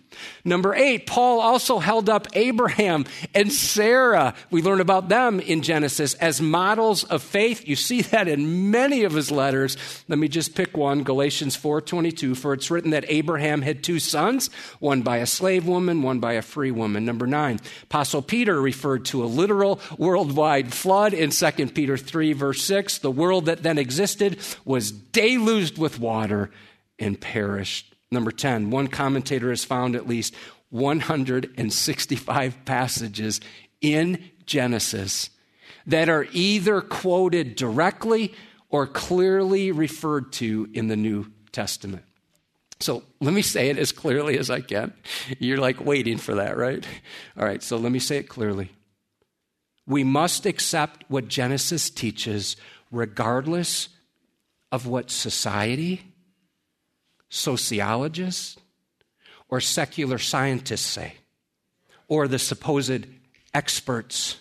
Number 0.44 0.74
eight, 0.74 1.06
Paul 1.06 1.40
also 1.40 1.78
held 1.78 2.08
up 2.08 2.28
Abraham 2.34 3.04
and 3.34 3.52
Sarah. 3.52 4.34
We 4.50 4.62
learn 4.62 4.80
about 4.80 5.08
them 5.08 5.40
in 5.40 5.62
Genesis 5.62 6.14
as 6.14 6.40
models 6.40 7.04
of 7.04 7.22
faith. 7.22 7.66
You 7.66 7.76
see 7.76 8.02
that 8.02 8.28
in 8.28 8.70
many 8.70 9.04
of 9.04 9.12
his 9.12 9.30
letters. 9.30 9.76
Let 10.08 10.18
me 10.18 10.28
just 10.28 10.54
pick 10.54 10.76
one, 10.76 11.02
Galatians 11.02 11.56
4:22, 11.56 12.34
for 12.34 12.52
it's 12.52 12.70
written 12.70 12.90
that 12.90 13.04
Abraham 13.08 13.62
had 13.62 13.82
two 13.82 13.98
sons, 13.98 14.50
one 14.80 15.02
by 15.02 15.18
a 15.18 15.26
slave 15.26 15.66
woman, 15.66 16.02
one 16.02 16.20
by 16.20 16.34
a 16.34 16.42
free 16.42 16.70
woman. 16.70 17.04
Number 17.04 17.26
9, 17.26 17.60
Apostle 17.84 18.22
Peter 18.22 18.60
referred 18.60 19.04
to 19.06 19.24
a 19.24 19.26
literal 19.26 19.80
worldwide 19.98 20.72
flood 20.72 21.14
in 21.14 21.30
2 21.30 21.68
Peter 21.68 21.96
3 21.96 22.32
verse 22.32 22.62
6. 22.62 22.98
The 22.98 23.10
world 23.10 23.46
that 23.46 23.62
then 23.62 23.78
existed 23.78 24.38
was 24.64 24.90
deluged 24.90 25.78
with 25.78 25.98
water 25.98 26.50
and 26.98 27.20
perished 27.20 27.93
Number 28.14 28.30
10, 28.30 28.70
one 28.70 28.88
commentator 28.88 29.50
has 29.50 29.64
found 29.64 29.94
at 29.94 30.08
least 30.08 30.34
165 30.70 32.64
passages 32.64 33.40
in 33.80 34.30
Genesis 34.46 35.30
that 35.86 36.08
are 36.08 36.26
either 36.32 36.80
quoted 36.80 37.56
directly 37.56 38.32
or 38.70 38.86
clearly 38.86 39.70
referred 39.70 40.32
to 40.32 40.68
in 40.72 40.88
the 40.88 40.96
New 40.96 41.30
Testament. 41.52 42.02
So 42.80 43.04
let 43.20 43.32
me 43.34 43.42
say 43.42 43.68
it 43.70 43.78
as 43.78 43.92
clearly 43.92 44.36
as 44.38 44.50
I 44.50 44.60
can. 44.60 44.92
You're 45.38 45.58
like 45.58 45.84
waiting 45.84 46.18
for 46.18 46.34
that, 46.34 46.56
right? 46.56 46.84
All 47.38 47.44
right, 47.44 47.62
so 47.62 47.76
let 47.76 47.92
me 47.92 47.98
say 47.98 48.16
it 48.16 48.28
clearly. 48.28 48.70
We 49.86 50.02
must 50.02 50.46
accept 50.46 51.04
what 51.08 51.28
Genesis 51.28 51.90
teaches, 51.90 52.56
regardless 52.90 53.90
of 54.72 54.86
what 54.86 55.10
society 55.10 56.13
sociologists 57.34 58.56
or 59.48 59.60
secular 59.60 60.18
scientists 60.18 60.86
say, 60.86 61.14
or 62.08 62.28
the 62.28 62.38
supposed 62.38 63.06
experts. 63.52 64.36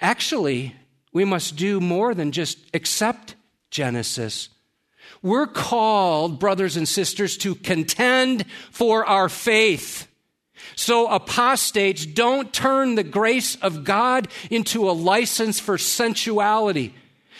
Actually, 0.00 0.76
we 1.12 1.24
must 1.24 1.56
do 1.56 1.80
more 1.80 2.14
than 2.14 2.32
just 2.32 2.58
accept 2.72 3.34
Genesis. 3.70 4.48
We're 5.22 5.46
called, 5.46 6.38
brothers 6.38 6.76
and 6.76 6.88
sisters, 6.88 7.36
to 7.38 7.54
contend 7.54 8.44
for 8.70 9.04
our 9.04 9.28
faith. 9.28 10.06
So 10.76 11.08
apostates 11.08 12.06
don't 12.06 12.52
turn 12.52 12.94
the 12.94 13.04
grace 13.04 13.56
of 13.56 13.84
God 13.84 14.28
into 14.50 14.88
a 14.88 14.92
license 14.92 15.58
for 15.58 15.78
sensuality 15.78 16.94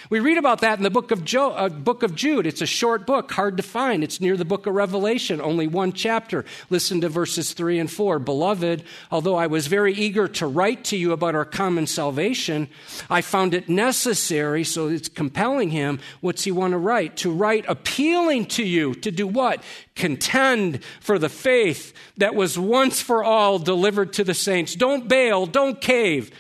we 0.09 0.21
read 0.21 0.39
about 0.39 0.61
that 0.61 0.79
in 0.79 0.85
the 0.85 0.91
book 0.91 1.11
of, 1.11 1.25
jo- 1.25 1.53
uh, 1.53 1.69
book 1.69 2.03
of 2.03 2.15
Jude. 2.15 2.47
It's 2.47 2.61
a 2.61 2.67
short 2.67 3.07
book, 3.07 3.33
hard 3.33 3.57
to 3.57 3.63
find. 3.63 4.05
It's 4.05 4.21
near 4.21 4.37
the 4.37 4.45
book 4.45 4.67
of 4.67 4.75
Revelation, 4.75 5.41
only 5.41 5.67
one 5.67 5.93
chapter. 5.93 6.45
Listen 6.71 7.01
to 7.01 7.09
verses 7.09 7.53
3 7.53 7.79
and 7.79 7.91
4. 7.91 8.19
Beloved, 8.19 8.85
although 9.11 9.37
I 9.37 9.47
was 9.47 9.67
very 9.67 9.93
eager 9.95 10.29
to 10.29 10.47
write 10.47 10.85
to 10.85 10.97
you 10.97 11.13
about 11.13 11.35
our 11.35 11.45
common 11.45 11.87
salvation, 11.87 12.69
I 13.11 13.21
found 13.21 13.55
it 13.55 13.69
necessary, 13.69 14.65
so 14.65 14.89
it's 14.89 15.09
compelling 15.09 15.71
him. 15.71 15.99
What's 16.21 16.45
he 16.45 16.53
want 16.53 16.73
to 16.73 16.79
write? 16.79 17.17
To 17.19 17.33
write 17.33 17.65
appealing 17.69 18.47
to 18.47 18.65
you 18.65 18.95
to 18.97 19.11
do 19.11 19.27
what? 19.27 19.63
Contend 19.95 20.85
for 21.01 21.19
the 21.19 21.29
faith 21.29 21.93
that 22.17 22.35
was 22.35 22.59
once 22.59 23.01
for 23.01 23.25
all 23.25 23.59
delivered 23.59 24.13
to 24.15 24.25
the 24.25 24.35
saints. 24.35 24.75
Don't 24.75 25.09
bail, 25.09 25.47
don't 25.47 25.81
cave. 25.81 26.31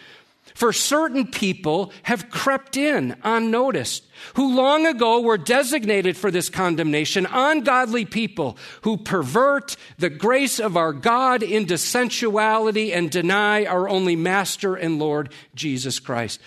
For 0.57 0.73
certain 0.73 1.27
people 1.27 1.93
have 2.05 2.31
crept 2.31 2.79
in 2.79 3.15
unnoticed, 3.23 4.07
who 4.37 4.57
long 4.57 4.87
ago 4.87 5.21
were 5.21 5.37
designated 5.37 6.17
for 6.17 6.31
this 6.31 6.49
condemnation, 6.49 7.27
ungodly 7.31 8.07
people 8.07 8.57
who 8.81 8.97
pervert 8.97 9.77
the 9.99 10.09
grace 10.09 10.59
of 10.59 10.75
our 10.75 10.95
God 10.95 11.43
into 11.43 11.77
sensuality 11.77 12.95
and 12.95 13.11
deny 13.11 13.67
our 13.67 13.87
only 13.87 14.17
Master 14.17 14.75
and 14.75 14.99
Lord, 14.99 15.31
Jesus 15.55 16.01
Christ. 16.01 16.41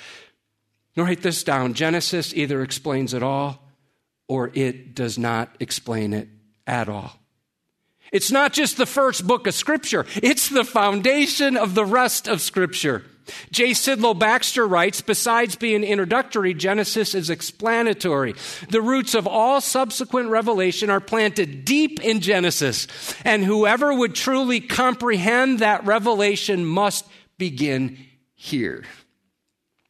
Now, 0.95 1.03
Write 1.03 1.21
this 1.21 1.43
down 1.43 1.75
Genesis 1.75 2.33
either 2.33 2.63
explains 2.63 3.13
it 3.13 3.21
all 3.21 3.61
or 4.27 4.49
it 4.55 4.95
does 4.95 5.19
not 5.19 5.55
explain 5.59 6.13
it 6.13 6.29
at 6.65 6.89
all. 6.89 7.11
It's 8.11 8.31
not 8.31 8.53
just 8.53 8.75
the 8.77 8.87
first 8.87 9.27
book 9.27 9.45
of 9.45 9.53
Scripture, 9.53 10.07
it's 10.15 10.49
the 10.49 10.65
foundation 10.65 11.57
of 11.57 11.75
the 11.75 11.85
rest 11.85 12.27
of 12.27 12.41
Scripture. 12.41 13.03
J. 13.51 13.71
Sidlow 13.71 14.17
Baxter 14.17 14.67
writes 14.67 15.01
Besides 15.01 15.55
being 15.55 15.83
introductory, 15.83 16.53
Genesis 16.53 17.15
is 17.15 17.29
explanatory. 17.29 18.35
The 18.69 18.81
roots 18.81 19.15
of 19.15 19.27
all 19.27 19.61
subsequent 19.61 20.29
revelation 20.29 20.89
are 20.89 20.99
planted 20.99 21.65
deep 21.65 21.99
in 22.01 22.21
Genesis, 22.21 22.87
and 23.23 23.43
whoever 23.43 23.93
would 23.93 24.15
truly 24.15 24.59
comprehend 24.59 25.59
that 25.59 25.85
revelation 25.85 26.65
must 26.65 27.05
begin 27.37 27.97
here. 28.35 28.83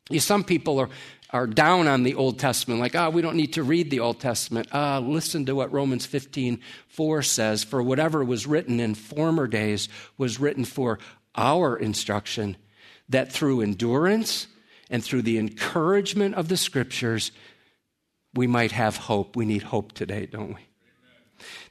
You, 0.09 0.19
some 0.19 0.43
people 0.43 0.79
are, 0.79 0.89
are 1.29 1.45
down 1.45 1.87
on 1.87 2.03
the 2.03 2.15
Old 2.15 2.39
Testament, 2.39 2.79
like, 2.79 2.95
oh, 2.95 3.09
we 3.11 3.21
don't 3.21 3.35
need 3.35 3.53
to 3.53 3.63
read 3.63 3.91
the 3.91 3.99
Old 3.99 4.19
Testament. 4.19 4.73
Uh, 4.73 4.99
listen 4.99 5.45
to 5.45 5.55
what 5.55 5.71
Romans 5.71 6.05
15 6.05 6.59
4 6.87 7.21
says. 7.21 7.63
For 7.63 7.83
whatever 7.83 8.23
was 8.23 8.47
written 8.47 8.79
in 8.79 8.95
former 8.95 9.47
days 9.47 9.87
was 10.17 10.39
written 10.39 10.65
for 10.65 10.97
our 11.35 11.77
instruction, 11.77 12.57
that 13.09 13.31
through 13.31 13.61
endurance 13.61 14.47
and 14.89 15.03
through 15.03 15.23
the 15.23 15.37
encouragement 15.37 16.35
of 16.35 16.47
the 16.47 16.57
scriptures, 16.57 17.31
we 18.33 18.47
might 18.47 18.71
have 18.71 18.97
hope. 18.97 19.35
We 19.35 19.45
need 19.45 19.63
hope 19.63 19.93
today, 19.93 20.25
don't 20.25 20.55
we? 20.55 20.61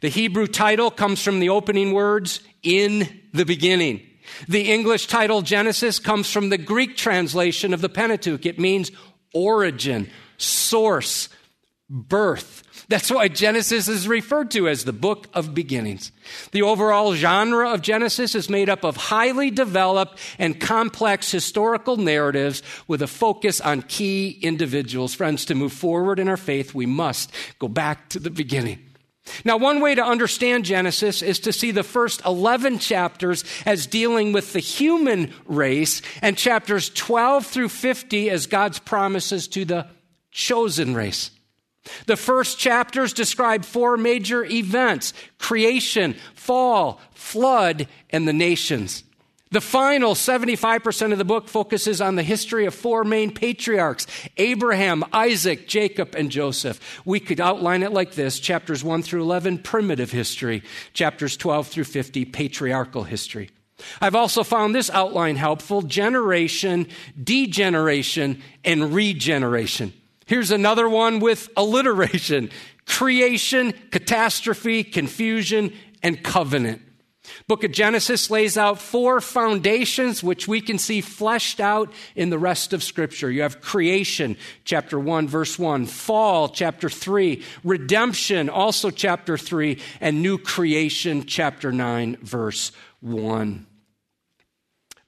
The 0.01 0.09
Hebrew 0.09 0.47
title 0.47 0.91
comes 0.91 1.23
from 1.23 1.41
the 1.41 1.51
opening 1.51 1.93
words, 1.93 2.41
in 2.63 3.23
the 3.33 3.45
beginning. 3.45 4.03
The 4.49 4.73
English 4.73 5.07
title 5.07 5.43
Genesis 5.43 5.99
comes 5.99 6.31
from 6.31 6.49
the 6.49 6.59
Greek 6.59 6.97
translation 6.97 7.73
of 7.73 7.81
the 7.81 7.89
Pentateuch. 7.89 8.45
It 8.47 8.59
means 8.59 8.91
origin, 9.33 10.11
source, 10.37 11.29
birth. 11.89 12.63
That's 12.89 13.11
why 13.11 13.29
Genesis 13.29 13.87
is 13.87 14.09
referred 14.09 14.51
to 14.53 14.67
as 14.67 14.85
the 14.85 14.95
book 14.95 15.29
of 15.35 15.55
beginnings. 15.55 16.11
The 16.53 16.63
overall 16.63 17.15
genre 17.15 17.71
of 17.71 17.83
Genesis 17.83 18.35
is 18.35 18.49
made 18.49 18.71
up 18.71 18.83
of 18.83 18.97
highly 18.97 19.51
developed 19.51 20.19
and 20.39 20.59
complex 20.59 21.31
historical 21.31 21.99
narratives 21.99 22.63
with 22.87 23.03
a 23.03 23.07
focus 23.07 23.61
on 23.61 23.83
key 23.83 24.39
individuals. 24.41 25.15
Friends, 25.15 25.45
to 25.47 25.55
move 25.55 25.75
forward 25.75 26.19
in 26.19 26.29
our 26.29 26.39
faith, 26.39 26.75
we 26.75 26.87
must 26.87 27.31
go 27.59 27.69
back 27.69 28.09
to 28.09 28.19
the 28.19 28.31
beginning. 28.31 28.79
Now, 29.45 29.59
one 29.59 29.83
way 29.83 29.95
to 29.95 30.03
understand 30.03 30.65
Genesis 30.65 31.21
is 31.21 31.41
to 31.41 31.53
see 31.53 31.71
the 31.71 31.83
first 31.83 32.25
11 32.25 32.79
chapters 32.79 33.45
as 33.67 33.87
dealing 33.87 34.33
with 34.33 34.55
the 34.55 34.61
human 34.61 35.35
race 35.45 36.01
and 36.23 36.39
chapters 36.39 36.89
12 36.89 37.45
through 37.45 37.69
50 37.69 38.31
as 38.31 38.47
God's 38.47 38.79
promises 38.79 39.47
to 39.49 39.67
the 39.67 39.87
chosen 40.31 40.95
race. 40.95 41.31
The 42.07 42.17
first 42.17 42.59
chapters 42.59 43.13
describe 43.13 43.65
four 43.65 43.97
major 43.97 44.45
events 44.45 45.13
creation, 45.39 46.15
fall, 46.35 47.01
flood, 47.15 47.89
and 48.11 48.27
the 48.27 48.33
nations. 48.33 49.05
The 49.51 49.61
final 49.63 50.15
75% 50.15 51.13
of 51.13 51.19
the 51.19 51.25
book 51.25 51.49
focuses 51.49 52.03
on 52.03 52.17
the 52.17 52.23
history 52.23 52.67
of 52.67 52.75
four 52.75 53.03
main 53.03 53.33
patriarchs 53.33 54.07
Abraham, 54.37 55.05
Isaac, 55.13 55.67
Jacob, 55.67 56.15
and 56.15 56.31
Joseph. 56.31 57.01
We 57.07 57.19
could 57.19 57.41
outline 57.41 57.83
it 57.83 57.93
like 57.93 58.13
this 58.13 58.41
chapters 58.41 58.85
1 58.85 59.03
through 59.03 59.23
11, 59.23 59.59
primitive 59.59 60.11
history, 60.11 60.63
chapters 60.93 61.37
12 61.37 61.69
through 61.69 61.85
50, 61.85 62.27
patriarchal 62.27 63.05
history. 63.05 63.49
I've 64.01 64.17
also 64.17 64.43
found 64.43 64.75
this 64.75 64.91
outline 64.91 65.37
helpful 65.37 65.83
generation, 65.83 66.89
degeneration, 67.23 68.43
and 68.65 68.93
regeneration. 68.93 69.95
Here's 70.29 70.51
another 70.51 70.87
one 70.87 71.21
with 71.21 71.49
alliteration 71.57 72.51
creation, 72.85 73.73
catastrophe, 73.91 74.85
confusion, 74.85 75.73
and 76.03 76.23
covenant. 76.23 76.83
Book 77.47 77.65
of 77.65 77.73
Genesis 77.73 78.31
lays 78.31 78.59
out 78.59 78.79
four 78.79 79.23
foundations 79.23 80.23
which 80.23 80.47
we 80.47 80.61
can 80.61 80.77
see 80.77 81.01
fleshed 81.01 81.61
out 81.61 81.93
in 82.15 82.29
the 82.29 82.39
rest 82.39 82.75
of 82.75 82.83
scripture. 82.83 83.31
You 83.31 83.41
have 83.41 83.63
creation, 83.63 84.37
chapter 84.65 84.99
1 85.01 85.29
verse 85.29 85.59
1, 85.59 85.87
fall, 85.87 86.51
chapter 86.51 86.91
3, 86.91 87.43
redemption, 87.65 88.51
also 88.51 88.91
chapter 88.91 89.39
3, 89.39 89.79
and 90.01 90.23
new 90.23 90.37
creation, 90.37 91.25
chapter 91.25 91.73
9 91.73 92.19
verse 92.21 92.73
1. 93.01 93.68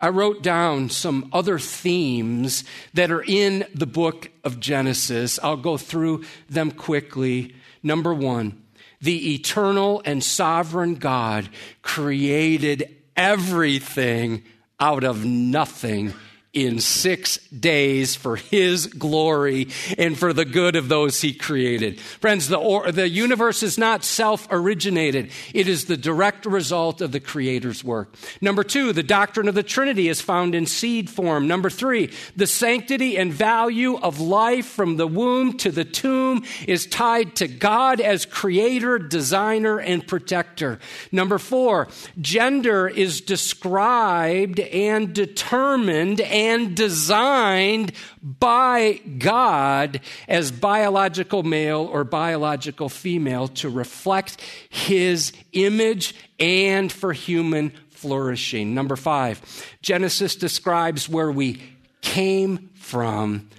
I 0.00 0.08
wrote 0.08 0.42
down 0.42 0.88
some 0.88 1.28
other 1.32 1.58
themes 1.58 2.64
that 2.94 3.10
are 3.10 3.22
in 3.22 3.66
the 3.74 3.86
book 3.86 4.30
of 4.44 4.58
Genesis. 4.58 5.38
I'll 5.42 5.56
go 5.56 5.76
through 5.76 6.24
them 6.48 6.70
quickly. 6.70 7.54
Number 7.82 8.14
one, 8.14 8.62
the 9.00 9.34
eternal 9.34 10.00
and 10.04 10.24
sovereign 10.24 10.94
God 10.94 11.48
created 11.82 12.96
everything 13.16 14.44
out 14.78 15.04
of 15.04 15.24
nothing 15.24 16.14
in 16.52 16.80
six 16.80 17.36
days 17.48 18.16
for 18.16 18.34
his 18.34 18.86
glory 18.86 19.68
and 19.96 20.18
for 20.18 20.32
the 20.32 20.44
good 20.44 20.74
of 20.74 20.88
those 20.88 21.20
he 21.20 21.32
created. 21.32 22.00
Friends, 22.00 22.48
the, 22.48 22.56
or, 22.56 22.90
the 22.90 23.08
universe 23.08 23.62
is 23.62 23.78
not 23.78 24.02
self 24.02 24.48
originated, 24.50 25.30
it 25.54 25.68
is 25.68 25.84
the 25.84 25.96
direct 25.96 26.46
result 26.46 27.00
of 27.00 27.12
the 27.12 27.20
Creator's 27.20 27.84
work. 27.84 28.16
Number 28.40 28.64
two, 28.64 28.92
the 28.92 29.04
doctrine 29.04 29.46
of 29.46 29.54
the 29.54 29.62
Trinity 29.62 30.08
is 30.08 30.20
found 30.20 30.56
in 30.56 30.66
seed 30.66 31.08
form. 31.08 31.46
Number 31.46 31.70
three, 31.70 32.12
the 32.34 32.48
sanctity 32.48 33.16
and 33.16 33.32
value 33.32 33.96
of 33.98 34.18
life 34.18 34.66
from 34.66 34.96
the 34.96 35.06
womb 35.06 35.56
to 35.58 35.70
the 35.70 35.84
tomb 35.84 36.44
is 36.66 36.86
tied 36.86 37.36
to 37.36 37.46
God 37.46 38.00
as 38.00 38.26
creator, 38.26 38.98
designer, 38.98 39.78
and 39.78 40.04
protector. 40.06 40.80
Number 41.12 41.38
four, 41.38 41.86
gender 42.20 42.88
is 42.88 43.20
described 43.20 44.58
and 44.58 45.14
determined 45.14 46.20
and 46.20 46.39
designed 46.74 47.92
by 48.22 49.00
God 49.18 50.00
as 50.28 50.50
biological 50.50 51.42
male 51.42 51.88
or 51.92 52.04
biological 52.04 52.88
female 52.88 53.48
to 53.48 53.68
reflect 53.68 54.40
his 54.68 55.32
image 55.52 56.14
and 56.38 56.90
for 56.90 57.12
human 57.12 57.72
flourishing. 57.90 58.74
Number 58.74 58.96
five, 58.96 59.40
Genesis 59.82 60.36
describes 60.36 61.08
where 61.08 61.30
we 61.30 61.60
came 62.00 62.70
from, 62.74 63.50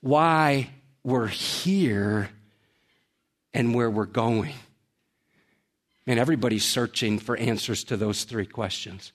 why 0.00 0.70
we're 1.04 1.26
here, 1.26 2.30
and 3.52 3.74
where 3.74 3.90
we're 3.90 4.06
going. 4.06 4.54
And 6.06 6.18
everybody's 6.18 6.64
searching 6.64 7.18
for 7.18 7.36
answers 7.36 7.84
to 7.84 7.96
those 7.96 8.24
three 8.24 8.46
questions. 8.46 9.12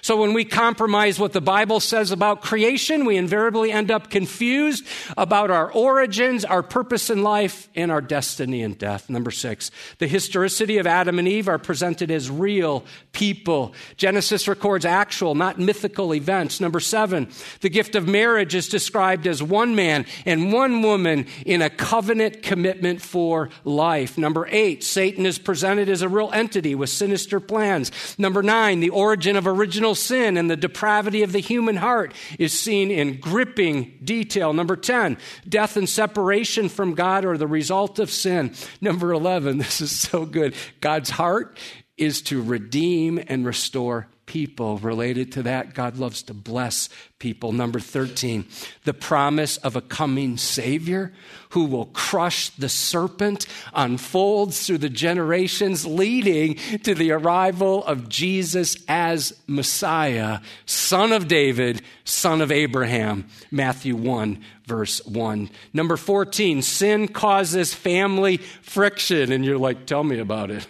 So 0.00 0.16
when 0.16 0.32
we 0.32 0.44
compromise 0.44 1.18
what 1.18 1.32
the 1.32 1.40
Bible 1.40 1.80
says 1.80 2.10
about 2.10 2.40
creation, 2.40 3.04
we 3.04 3.16
invariably 3.16 3.72
end 3.72 3.90
up 3.90 4.10
confused 4.10 4.86
about 5.16 5.50
our 5.50 5.70
origins, 5.70 6.44
our 6.44 6.62
purpose 6.62 7.10
in 7.10 7.22
life, 7.22 7.68
and 7.74 7.90
our 7.90 8.00
destiny 8.00 8.62
in 8.62 8.74
death. 8.74 9.10
Number 9.10 9.30
six, 9.30 9.70
the 9.98 10.06
historicity 10.06 10.78
of 10.78 10.86
Adam 10.86 11.18
and 11.18 11.28
Eve 11.28 11.48
are 11.48 11.58
presented 11.58 12.10
as 12.10 12.30
real 12.30 12.84
people. 13.12 13.74
Genesis 13.96 14.48
records 14.48 14.84
actual, 14.84 15.34
not 15.34 15.58
mythical 15.58 16.14
events. 16.14 16.60
Number 16.60 16.80
seven, 16.80 17.28
the 17.60 17.68
gift 17.68 17.94
of 17.94 18.08
marriage 18.08 18.54
is 18.54 18.68
described 18.68 19.26
as 19.26 19.42
one 19.42 19.74
man 19.74 20.06
and 20.24 20.52
one 20.52 20.82
woman 20.82 21.26
in 21.44 21.60
a 21.60 21.70
covenant 21.70 22.42
commitment 22.42 23.02
for 23.02 23.50
life. 23.64 24.16
Number 24.16 24.46
eight, 24.50 24.84
Satan 24.84 25.26
is 25.26 25.38
presented 25.38 25.88
as 25.88 26.02
a 26.02 26.08
real 26.08 26.30
entity 26.32 26.74
with 26.74 26.90
sinister 26.90 27.40
plans. 27.40 27.90
Number 28.18 28.42
nine, 28.42 28.80
the 28.80 28.90
origin 28.90 29.36
of 29.36 29.46
original 29.46 29.71
original 29.72 29.94
sin 29.94 30.36
and 30.36 30.50
the 30.50 30.56
depravity 30.56 31.22
of 31.22 31.32
the 31.32 31.38
human 31.38 31.76
heart 31.76 32.12
is 32.38 32.52
seen 32.52 32.90
in 32.90 33.18
gripping 33.18 33.98
detail. 34.04 34.52
Number 34.52 34.76
10, 34.76 35.16
death 35.48 35.78
and 35.78 35.88
separation 35.88 36.68
from 36.68 36.94
God 36.94 37.24
are 37.24 37.38
the 37.38 37.46
result 37.46 37.98
of 37.98 38.10
sin. 38.10 38.54
Number 38.82 39.12
11, 39.12 39.56
this 39.58 39.80
is 39.80 39.90
so 39.90 40.26
good. 40.26 40.54
God's 40.82 41.08
heart 41.08 41.56
is 41.96 42.20
to 42.22 42.42
redeem 42.42 43.18
and 43.28 43.46
restore 43.46 44.08
people. 44.32 44.78
Related 44.78 45.30
to 45.32 45.42
that, 45.42 45.74
God 45.74 45.98
loves 45.98 46.22
to 46.22 46.32
bless 46.32 46.88
people. 47.18 47.52
Number 47.52 47.78
13, 47.78 48.46
the 48.84 48.94
promise 48.94 49.58
of 49.58 49.76
a 49.76 49.82
coming 49.82 50.38
Savior 50.38 51.12
who 51.50 51.66
will 51.66 51.84
crush 51.84 52.48
the 52.48 52.70
serpent 52.70 53.44
unfolds 53.74 54.66
through 54.66 54.78
the 54.78 54.88
generations, 54.88 55.84
leading 55.84 56.54
to 56.78 56.94
the 56.94 57.12
arrival 57.12 57.84
of 57.84 58.08
Jesus 58.08 58.78
as 58.88 59.38
Messiah, 59.46 60.40
son 60.64 61.12
of 61.12 61.28
David, 61.28 61.82
son 62.04 62.40
of 62.40 62.50
Abraham. 62.50 63.26
Matthew 63.50 63.94
1, 63.94 64.42
verse 64.64 65.04
1. 65.04 65.50
Number 65.74 65.98
14, 65.98 66.62
sin 66.62 67.06
causes 67.06 67.74
family 67.74 68.38
friction. 68.38 69.30
And 69.30 69.44
you're 69.44 69.58
like, 69.58 69.84
tell 69.84 70.04
me 70.04 70.20
about 70.20 70.50
it. 70.50 70.66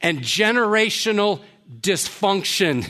And 0.00 0.20
generational 0.20 1.40
dysfunction. 1.80 2.88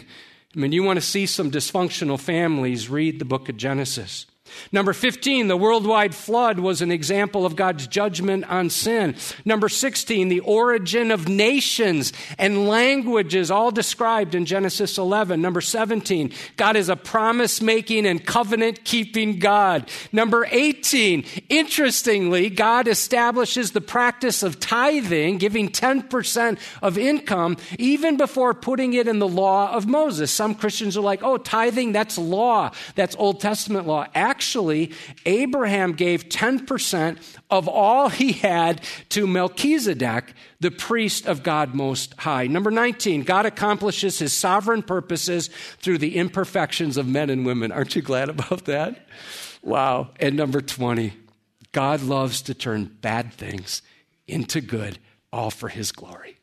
I 0.55 0.59
mean, 0.59 0.73
you 0.73 0.83
want 0.83 0.99
to 0.99 1.05
see 1.05 1.27
some 1.27 1.51
dysfunctional 1.51 2.19
families, 2.19 2.89
read 2.89 3.19
the 3.19 3.25
book 3.25 3.49
of 3.49 3.57
Genesis. 3.57 4.27
Number 4.71 4.93
15, 4.93 5.49
the 5.49 5.57
worldwide 5.57 6.15
flood 6.15 6.59
was 6.59 6.83
an 6.83 6.91
example 6.91 7.45
of 7.45 7.57
God's 7.57 7.87
judgment 7.87 8.45
on 8.51 8.71
sin. 8.71 9.17
Number 9.45 9.69
16, 9.69 10.29
the 10.29 10.41
origin 10.41 11.11
of 11.11 11.29
nations 11.29 12.13
and 12.39 12.69
languages, 12.69 13.51
all 13.51 13.71
described 13.71 14.35
in 14.35 14.47
Genesis 14.47 14.99
11. 14.99 15.41
Number 15.41 15.61
17, 15.61 16.33
God 16.57 16.77
is 16.77 16.89
a 16.89 16.97
promise 16.97 17.61
making 17.61 18.07
and 18.07 18.25
covenant 18.25 18.85
keeping 18.85 19.39
God. 19.39 19.91
Number 20.13 20.47
18, 20.51 21.25
interestingly, 21.49 22.51
God 22.51 22.89
establishes 22.89 23.73
the 23.73 23.81
practice 23.81 24.43
of 24.43 24.61
tithing, 24.61 25.39
giving 25.39 25.69
10% 25.69 26.59
of 26.83 26.99
income, 26.99 27.57
even 27.79 28.17
before 28.17 28.55
putting 28.55 28.95
it 28.95 29.09
in 29.09 29.19
the 29.19 29.29
law 29.29 29.73
of 29.73 29.87
Moses. 29.87 30.31
Some 30.31 30.55
Christians 30.55 30.97
are 30.97 31.03
like, 31.03 31.23
oh, 31.23 31.37
tithing, 31.37 31.93
that's 31.93 32.19
law, 32.19 32.71
that's 32.95 33.17
Old 33.17 33.41
Testament 33.41 33.87
law. 33.87 34.07
Actually, 34.15 34.42
actually, 34.43 34.91
Abraham 35.25 35.93
gave 35.93 36.29
10% 36.29 37.17
of 37.49 37.69
all 37.69 38.09
he 38.09 38.33
had 38.33 38.81
to 39.11 39.25
Melchizedek, 39.25 40.35
the 40.59 40.73
priest 40.73 41.27
of 41.27 41.45
God 41.45 41.77
Most 41.77 42.15
High. 42.15 42.49
Number 42.49 42.73
19, 42.73 43.23
God 43.23 43.47
accomplishes 43.47 44.19
his 44.19 44.33
sovereign 44.33 44.83
purposes 44.83 45.49
through 45.79 45.99
the 45.99 46.17
imperfections 46.17 46.97
of 46.97 47.07
men 47.07 47.31
and 47.31 47.47
women. 47.47 47.71
Aren't 47.71 47.95
you 47.95 48.03
glad 48.03 48.29
about 48.29 48.65
that? 48.65 49.07
Wow. 49.63 50.11
And 50.19 50.37
number 50.37 50.61
20, 50.61 51.13
God 51.71 52.03
loves 52.03 52.43
to 52.43 52.55
turn 52.55 52.97
bad 53.01 53.33
things 53.33 53.81
into 54.27 54.61
good, 54.61 54.99
all 55.33 55.53
for 55.53 55.69
his 55.69 55.93
glory. 55.93 56.37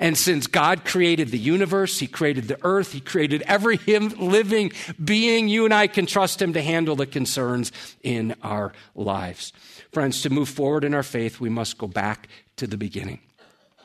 And 0.00 0.16
since 0.16 0.46
God 0.46 0.84
created 0.84 1.28
the 1.28 1.38
universe, 1.38 1.98
He 1.98 2.06
created 2.06 2.48
the 2.48 2.58
earth, 2.62 2.92
He 2.92 3.00
created 3.00 3.42
every 3.46 3.78
living 3.86 4.72
being, 5.02 5.48
you 5.48 5.64
and 5.64 5.74
I 5.74 5.86
can 5.86 6.06
trust 6.06 6.40
Him 6.40 6.52
to 6.54 6.62
handle 6.62 6.96
the 6.96 7.06
concerns 7.06 7.72
in 8.02 8.34
our 8.42 8.72
lives. 8.94 9.52
Friends, 9.92 10.22
to 10.22 10.30
move 10.30 10.48
forward 10.48 10.84
in 10.84 10.94
our 10.94 11.02
faith, 11.02 11.40
we 11.40 11.48
must 11.48 11.78
go 11.78 11.86
back 11.86 12.28
to 12.56 12.66
the 12.66 12.76
beginning. 12.76 13.20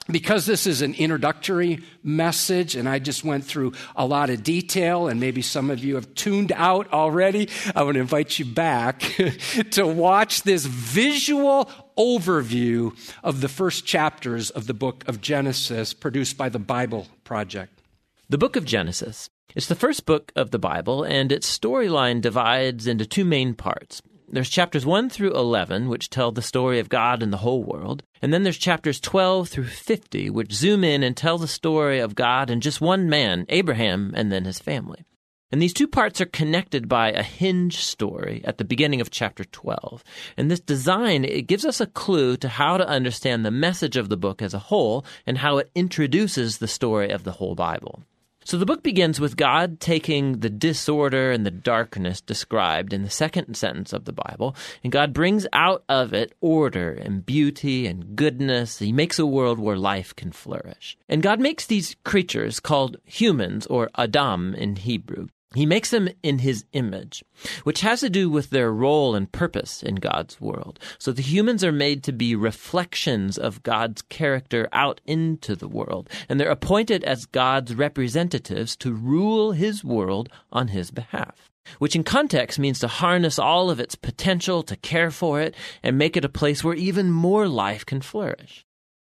Because 0.10 0.46
this 0.46 0.66
is 0.66 0.82
an 0.82 0.96
introductory 0.96 1.80
message, 2.04 2.76
and 2.76 2.90
I 2.90 2.98
just 2.98 3.24
went 3.24 3.46
through 3.46 3.74
a 3.96 4.06
lot 4.06 4.30
of 4.32 4.44
detail, 4.44 5.08
and 5.08 5.20
maybe 5.20 5.42
some 5.42 5.70
of 5.70 5.84
you 5.84 5.96
have 5.96 6.14
tuned 6.16 6.52
out 6.56 6.92
already, 6.92 7.50
I 7.76 7.84
to 7.84 8.00
invite 8.00 8.40
you 8.40 8.46
back 8.46 9.00
to 9.72 9.86
watch 9.86 10.42
this 10.42 10.66
visual 10.66 11.70
overview 11.98 12.98
of 13.24 13.42
the 13.42 13.48
first 13.48 13.86
chapters 13.86 14.50
of 14.50 14.66
the 14.66 14.74
book 14.74 15.08
of 15.08 15.22
Genesis 15.22 15.94
produced 15.94 16.36
by 16.36 16.50
the 16.50 16.60
Bible 16.60 17.08
Project. 17.24 17.82
The 18.28 18.40
book 18.40 18.56
of 18.56 18.66
Genesis. 18.66 19.30
It's 19.56 19.68
the 19.68 19.76
first 19.76 20.06
book 20.06 20.32
of 20.36 20.52
the 20.52 20.60
Bible, 20.60 21.04
and 21.04 21.32
its 21.32 21.60
storyline 21.60 22.22
divides 22.22 22.88
into 22.88 23.06
two 23.06 23.26
main 23.26 23.54
parts. 23.54 24.02
There's 24.34 24.50
chapters 24.50 24.86
1 24.86 25.10
through 25.10 25.34
11, 25.34 25.90
which 25.90 26.10
tell 26.10 26.32
the 26.32 26.42
story 26.42 26.80
of 26.80 26.88
God 26.88 27.22
and 27.22 27.34
the 27.34 27.38
whole 27.38 27.66
world. 27.66 28.02
And 28.22 28.34
then 28.34 28.44
there's 28.44 28.58
chapters 28.58 29.02
12 29.02 29.50
through 29.50 29.66
50, 29.66 30.30
which 30.30 30.54
zoom 30.54 30.86
in 30.86 31.04
and 31.04 31.18
tell 31.18 31.38
the 31.38 31.50
story 31.50 32.00
of 32.00 32.16
God 32.16 32.50
and 32.50 32.62
just 32.62 32.80
one 32.80 33.10
man, 33.10 33.46
Abraham, 33.50 34.14
and 34.16 34.32
then 34.32 34.46
his 34.46 34.58
family. 34.58 35.04
And 35.52 35.62
these 35.62 35.74
two 35.74 35.88
parts 35.88 36.22
are 36.22 36.26
connected 36.26 36.88
by 36.88 37.12
a 37.12 37.24
hinge 37.24 37.84
story 37.84 38.42
at 38.46 38.58
the 38.58 38.64
beginning 38.64 39.02
of 39.02 39.12
chapter 39.12 39.44
12. 39.44 40.02
And 40.38 40.50
this 40.50 40.62
design, 40.62 41.26
it 41.26 41.48
gives 41.48 41.66
us 41.66 41.82
a 41.82 41.88
clue 41.88 42.38
to 42.38 42.48
how 42.48 42.78
to 42.78 42.88
understand 42.88 43.46
the 43.46 43.52
message 43.52 43.98
of 43.98 44.08
the 44.08 44.16
book 44.16 44.42
as 44.42 44.54
a 44.54 44.60
whole 44.60 45.06
and 45.26 45.40
how 45.40 45.58
it 45.58 45.70
introduces 45.76 46.60
the 46.60 46.70
story 46.70 47.12
of 47.12 47.26
the 47.26 47.34
whole 47.34 47.56
Bible. 47.56 48.06
So 48.44 48.58
the 48.58 48.66
book 48.66 48.82
begins 48.82 49.20
with 49.20 49.38
God 49.38 49.80
taking 49.80 50.40
the 50.40 50.50
disorder 50.50 51.32
and 51.32 51.46
the 51.46 51.52
darkness 51.52 52.22
described 52.22 52.92
in 52.92 53.04
the 53.04 53.10
second 53.10 53.54
sentence 53.56 53.94
of 53.94 54.06
the 54.06 54.14
Bible, 54.14 54.56
and 54.84 54.92
God 54.92 55.14
brings 55.14 55.46
out 55.54 55.84
of 55.88 56.12
it 56.12 56.34
order 56.42 56.92
and 56.92 57.26
beauty 57.26 57.86
and 57.86 58.16
goodness. 58.16 58.80
He 58.80 58.92
makes 58.92 59.20
a 59.20 59.28
world 59.28 59.60
where 59.60 59.78
life 59.78 60.16
can 60.16 60.32
flourish. 60.32 60.98
And 61.08 61.22
God 61.22 61.40
makes 61.40 61.68
these 61.68 61.96
creatures 62.04 62.60
called 62.60 62.98
humans, 63.06 63.68
or 63.68 63.92
Adam 63.96 64.56
in 64.56 64.76
Hebrew. 64.76 65.28
He 65.54 65.66
makes 65.66 65.90
them 65.90 66.08
in 66.24 66.40
his 66.40 66.64
image, 66.72 67.26
which 67.64 67.82
has 67.82 68.00
to 68.00 68.10
do 68.10 68.30
with 68.30 68.52
their 68.52 68.72
role 68.72 69.16
and 69.16 69.30
purpose 69.30 69.84
in 69.84 69.96
God's 69.96 70.40
world. 70.40 70.80
So 70.98 71.12
the 71.12 71.22
humans 71.22 71.62
are 71.62 71.74
made 71.74 72.04
to 72.04 72.14
be 72.14 72.36
reflections 72.36 73.38
of 73.38 73.62
God's 73.64 74.02
character 74.04 74.70
out 74.72 75.02
into 75.06 75.58
the 75.58 75.68
world, 75.68 76.10
and 76.30 76.40
they're 76.40 76.50
appointed 76.50 77.04
as 77.04 77.26
God's 77.26 77.76
representatives 77.76 78.78
to 78.78 78.94
rule 78.94 79.52
his 79.52 79.84
world 79.84 80.30
on 80.54 80.70
his 80.70 80.90
behalf. 80.90 81.50
Which 81.80 81.96
in 81.96 82.04
context 82.04 82.58
means 82.58 82.80
to 82.80 82.88
harness 82.88 83.38
all 83.38 83.70
of 83.70 83.80
its 83.80 83.96
potential, 83.96 84.64
to 84.64 84.78
care 84.78 85.12
for 85.12 85.42
it, 85.42 85.54
and 85.84 85.98
make 85.98 86.16
it 86.16 86.26
a 86.26 86.30
place 86.30 86.64
where 86.64 86.76
even 86.76 87.12
more 87.12 87.48
life 87.48 87.86
can 87.86 88.02
flourish. 88.02 88.66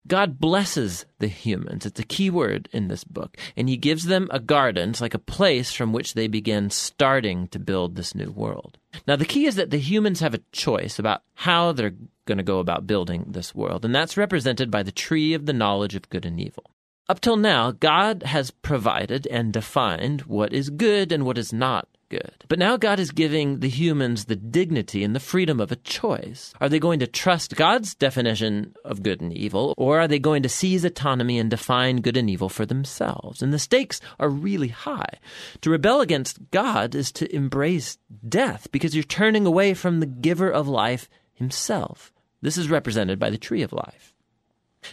God 0.07 0.39
blesses 0.39 1.07
the 1.19 1.29
humans. 1.29 1.87
It's 1.87 2.01
a 2.01 2.05
key 2.05 2.31
word 2.31 2.69
in 2.73 2.89
this 2.89 3.05
book. 3.05 3.37
And 3.57 3.69
he 3.69 3.77
gives 3.77 4.05
them 4.05 4.29
a 4.31 4.41
garden. 4.41 4.91
It's 4.91 5.01
like 5.01 5.15
a 5.15 5.19
place 5.19 5.73
from 5.73 5.93
which 5.93 6.15
they 6.15 6.29
begin 6.29 6.71
starting 6.71 7.49
to 7.49 7.59
build 7.59 7.97
this 7.97 8.15
new 8.15 8.31
world. 8.31 8.79
Now, 9.07 9.17
the 9.17 9.25
key 9.25 9.47
is 9.47 9.57
that 9.57 9.71
the 9.71 9.79
humans 9.79 10.21
have 10.21 10.35
a 10.35 10.43
choice 10.53 10.99
about 10.99 11.23
how 11.35 11.73
they're 11.73 11.95
going 12.27 12.39
to 12.39 12.45
go 12.45 12.59
about 12.59 12.87
building 12.87 13.25
this 13.29 13.55
world. 13.55 13.85
And 13.85 13.95
that's 13.95 14.17
represented 14.17 14.71
by 14.71 14.83
the 14.83 14.93
tree 14.93 15.35
of 15.35 15.47
the 15.47 15.53
knowledge 15.53 15.95
of 15.95 16.11
good 16.11 16.27
and 16.27 16.41
evil. 16.41 16.65
Up 17.09 17.21
till 17.21 17.37
now, 17.37 17.71
God 17.71 18.25
has 18.25 18.51
provided 18.51 19.29
and 19.29 19.53
defined 19.53 20.23
what 20.23 20.53
is 20.53 20.71
good 20.71 21.13
and 21.13 21.25
what 21.25 21.39
is 21.39 21.53
not 21.53 21.87
good. 22.09 22.45
But 22.49 22.59
now 22.59 22.77
God 22.77 22.99
is 22.99 23.13
giving 23.13 23.61
the 23.61 23.69
humans 23.69 24.25
the 24.25 24.35
dignity 24.35 25.05
and 25.05 25.15
the 25.15 25.21
freedom 25.21 25.61
of 25.61 25.71
a 25.71 25.77
choice. 25.77 26.53
Are 26.61 26.69
they 26.69 26.81
going 26.81 26.99
to 27.01 27.07
trust 27.07 27.55
God's 27.55 27.95
definition 27.95 28.75
of 28.85 29.05
good 29.05 29.21
and 29.21 29.33
evil, 29.33 29.73
or 29.77 30.01
are 30.01 30.09
they 30.09 30.19
going 30.19 30.43
to 30.43 30.49
seize 30.49 30.85
autonomy 30.85 31.39
and 31.39 31.49
define 31.49 32.01
good 32.01 32.17
and 32.17 32.29
evil 32.29 32.49
for 32.49 32.67
themselves? 32.67 33.41
And 33.41 33.53
the 33.53 33.59
stakes 33.61 34.01
are 34.19 34.29
really 34.29 34.69
high. 34.69 35.21
To 35.61 35.71
rebel 35.71 36.01
against 36.01 36.51
God 36.51 36.97
is 36.97 37.13
to 37.13 37.33
embrace 37.35 37.99
death 38.29 38.67
because 38.73 38.95
you're 38.95 39.05
turning 39.05 39.47
away 39.47 39.75
from 39.75 40.01
the 40.01 40.07
giver 40.07 40.51
of 40.51 40.67
life 40.67 41.09
himself. 41.35 42.13
This 42.43 42.59
is 42.59 42.71
represented 42.71 43.19
by 43.19 43.31
the 43.31 43.39
tree 43.39 43.63
of 43.63 43.73
life. 43.73 44.16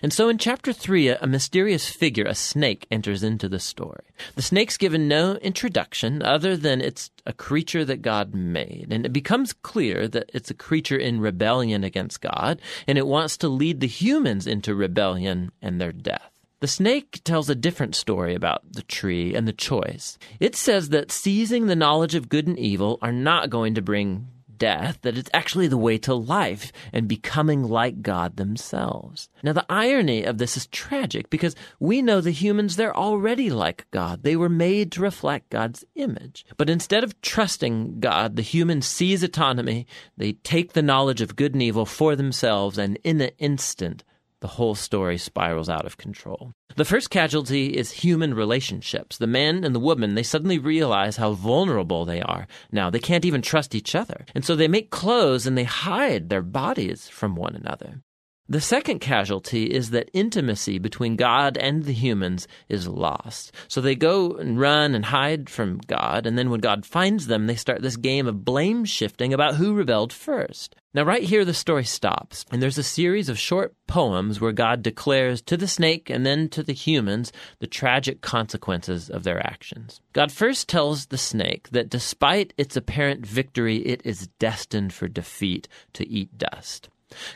And 0.02 0.12
so 0.12 0.30
in 0.30 0.38
chapter 0.38 0.74
3, 0.74 1.10
a, 1.10 1.28
mysterious 1.28 1.88
figure, 1.88 2.26
a 2.26 2.36
snake, 2.36 2.88
enters 2.90 3.24
into 3.24 3.48
the 3.48 3.60
story. 3.60 4.04
The 4.36 4.42
snake's 4.42 4.78
given 4.78 5.08
no 5.08 5.36
introduction 5.36 6.24
other 6.24 6.58
than 6.58 6.82
it's 6.82 7.12
a 7.26 7.34
creature 7.34 7.86
that 7.86 8.02
God 8.02 8.34
made. 8.34 8.88
And 8.92 9.06
it 9.06 9.14
becomes 9.14 9.54
clear 9.54 10.08
that 10.08 10.32
it's 10.34 10.50
a 10.50 10.56
creature 10.56 10.98
in 10.98 11.22
rebellion 11.22 11.84
against 11.84 12.22
God, 12.22 12.62
and 12.88 12.98
it 12.98 13.08
wants 13.08 13.38
to 13.38 13.48
lead 13.48 13.80
the 13.80 13.88
humans 13.88 14.48
into 14.48 14.76
rebellion 14.76 15.52
and 15.62 15.80
their 15.80 15.94
death. 15.94 16.30
The 16.60 16.68
snake 16.68 17.20
tells 17.26 17.50
a 17.50 17.56
different 17.56 17.94
story 17.94 18.34
about 18.34 18.62
the 18.72 18.84
tree 18.84 19.36
and 19.36 19.46
the 19.46 19.52
choice. 19.52 20.18
It 20.40 20.56
says 20.56 20.90
that 20.90 21.12
seizing 21.12 21.68
the 21.68 21.76
knowledge 21.76 22.16
of 22.16 22.30
good 22.30 22.48
and 22.48 22.58
evil 22.58 23.00
are 23.02 23.12
not 23.12 23.50
going 23.50 23.76
to 23.76 23.82
bring 23.82 24.30
death, 24.64 24.98
that 25.02 25.18
it's 25.18 25.30
actually 25.34 25.68
the 25.68 25.78
way 25.78 25.98
to 25.98 26.14
life 26.14 26.72
and 26.94 27.06
becoming 27.06 27.64
like 27.64 28.02
God 28.02 28.38
themselves. 28.38 29.28
Now, 29.44 29.52
the 29.52 29.66
irony 29.70 30.24
of 30.24 30.38
this 30.38 30.56
is 30.56 30.68
tragic 30.68 31.30
because 31.30 31.54
we 31.82 32.02
know 32.02 32.22
the 32.22 32.32
humans, 32.32 32.78
they're 32.78 32.96
already 32.96 33.50
like 33.50 33.86
God. 33.92 34.24
They 34.24 34.38
were 34.38 34.48
made 34.48 34.90
to 34.94 35.02
reflect 35.02 35.50
God's 35.50 35.84
image. 35.96 36.46
But 36.56 36.70
instead 36.70 37.04
of 37.04 37.20
trusting 37.22 38.00
God, 38.00 38.38
the 38.38 38.42
humans 38.42 38.88
seize 38.88 39.22
autonomy, 39.22 39.86
they 40.16 40.32
take 40.32 40.72
the 40.72 40.82
knowledge 40.82 41.20
of 41.20 41.36
good 41.36 41.52
and 41.54 41.62
evil 41.62 41.86
for 41.86 42.16
themselves, 42.16 42.78
and 42.78 42.98
in 43.04 43.20
an 43.20 43.32
instant, 43.40 44.06
the 44.44 44.48
whole 44.60 44.76
story 44.76 45.18
spirals 45.18 45.70
out 45.70 45.86
of 45.86 45.96
control. 45.96 46.52
The 46.76 46.84
first 46.84 47.10
casualty 47.10 47.68
is 47.78 47.92
human 47.92 48.34
relationships. 48.34 49.18
The 49.18 49.26
man 49.26 49.64
and 49.64 49.74
the 49.74 49.80
woman, 49.80 50.16
they 50.16 50.24
suddenly 50.24 50.60
realize 50.60 51.16
how 51.16 51.32
vulnerable 51.32 52.04
they 52.04 52.22
are. 52.22 52.46
Now, 52.70 52.90
they 52.90 53.00
can't 53.00 53.24
even 53.24 53.42
trust 53.42 53.74
each 53.74 53.96
other. 53.96 54.26
And 54.36 54.44
so 54.44 54.58
they 54.58 54.68
make 54.68 54.90
clothes 54.90 55.48
and 55.48 55.58
they 55.58 55.64
hide 55.64 56.28
their 56.28 56.42
bodies 56.42 57.08
from 57.08 57.36
one 57.36 57.56
another. 57.56 58.02
The 58.50 58.60
second 58.60 59.00
casualty 59.00 59.68
is 59.68 59.92
that 59.92 60.10
intimacy 60.12 60.78
between 60.78 61.16
God 61.16 61.58
and 61.58 61.86
the 61.86 61.94
humans 61.94 62.46
is 62.68 62.90
lost. 62.90 63.54
So 63.70 63.80
they 63.80 63.96
go 63.96 64.34
and 64.34 64.60
run 64.60 64.94
and 64.94 65.06
hide 65.06 65.50
from 65.50 65.78
God, 65.88 66.26
and 66.26 66.38
then 66.38 66.50
when 66.50 66.60
God 66.60 66.86
finds 66.86 67.28
them, 67.28 67.48
they 67.48 67.56
start 67.56 67.82
this 67.82 67.96
game 67.96 68.28
of 68.28 68.44
blame 68.44 68.84
shifting 68.84 69.34
about 69.34 69.56
who 69.56 69.74
rebelled 69.74 70.12
first. 70.12 70.76
Now, 70.94 71.04
right 71.04 71.24
here, 71.24 71.46
the 71.46 71.54
story 71.54 71.86
stops, 71.86 72.46
and 72.52 72.62
there's 72.62 72.78
a 72.78 72.84
series 72.84 73.30
of 73.30 73.40
short 73.40 73.74
poems 73.88 74.42
where 74.42 74.52
God 74.52 74.84
declares 74.84 75.42
to 75.44 75.56
the 75.56 75.68
snake 75.68 76.10
and 76.10 76.26
then 76.26 76.50
to 76.50 76.64
the 76.64 76.74
humans 76.74 77.32
the 77.60 77.66
tragic 77.66 78.20
consequences 78.20 79.10
of 79.10 79.24
their 79.24 79.40
actions. 79.40 80.02
God 80.12 80.34
first 80.34 80.68
tells 80.68 81.06
the 81.06 81.18
snake 81.18 81.70
that 81.70 81.90
despite 81.90 82.54
its 82.58 82.76
apparent 82.76 83.26
victory, 83.26 83.78
it 83.78 84.02
is 84.04 84.28
destined 84.38 84.92
for 84.92 85.08
defeat 85.08 85.70
to 85.94 86.06
eat 86.08 86.38
dust. 86.38 86.90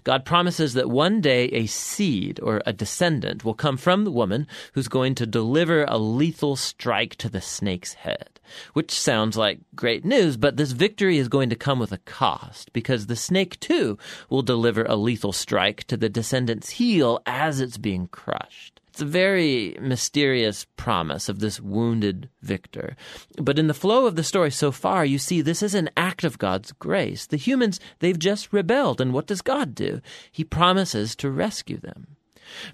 God 0.04 0.26
promises 0.26 0.74
that 0.74 0.90
one 0.90 1.22
day 1.22 1.46
a 1.46 1.66
seed 1.66 2.40
or 2.42 2.62
a 2.66 2.74
descendant 2.74 3.44
will 3.44 3.54
come 3.54 3.78
from 3.78 4.04
the 4.04 4.12
woman 4.12 4.48
who's 4.74 4.88
going 4.88 5.16
to 5.16 5.26
deliver 5.26 5.84
a 5.86 5.98
lethal 5.98 6.56
strike 6.56 7.16
to 7.16 7.30
the 7.30 7.42
snake's 7.42 7.94
head, 7.94 8.40
which 8.74 8.92
sounds 8.92 9.38
like 9.38 9.60
great 9.76 10.06
news, 10.06 10.38
but 10.38 10.58
this 10.58 10.72
victory 10.72 11.18
is 11.18 11.28
going 11.28 11.50
to 11.50 11.56
come 11.56 11.80
with 11.80 11.92
a 11.92 12.00
cost 12.00 12.72
because 12.74 13.08
the 13.08 13.16
snake 13.16 13.60
too 13.60 13.98
will 14.30 14.42
deliver 14.42 14.84
a 14.84 14.96
lethal 14.96 15.34
strike 15.34 15.84
to 15.86 15.98
the 15.98 16.10
descendant's 16.10 16.72
heel 16.72 17.22
as 17.26 17.60
it's 17.60 17.78
being 17.78 18.08
crushed. 18.08 18.77
It's 18.98 19.04
a 19.04 19.06
very 19.06 19.78
mysterious 19.80 20.66
promise 20.76 21.30
of 21.30 21.38
this 21.38 21.60
wounded 21.60 22.30
victor. 22.42 22.96
But 23.40 23.60
in 23.60 23.68
the 23.68 23.76
flow 23.76 24.08
of 24.08 24.16
the 24.16 24.24
story 24.24 24.50
so 24.50 24.72
far, 24.72 25.06
you 25.06 25.20
see 25.20 25.40
this 25.40 25.62
is 25.62 25.76
an 25.76 25.92
act 25.96 26.24
of 26.24 26.40
God's 26.40 26.72
grace. 26.72 27.28
The 27.28 27.38
humans, 27.38 27.80
they've 28.00 28.18
just 28.18 28.52
rebelled, 28.52 29.00
and 29.00 29.14
what 29.14 29.28
does 29.28 29.44
God 29.44 29.76
do? 29.76 30.02
He 30.32 30.44
promises 30.44 31.16
to 31.18 31.30
rescue 31.30 31.78
them. 31.78 32.08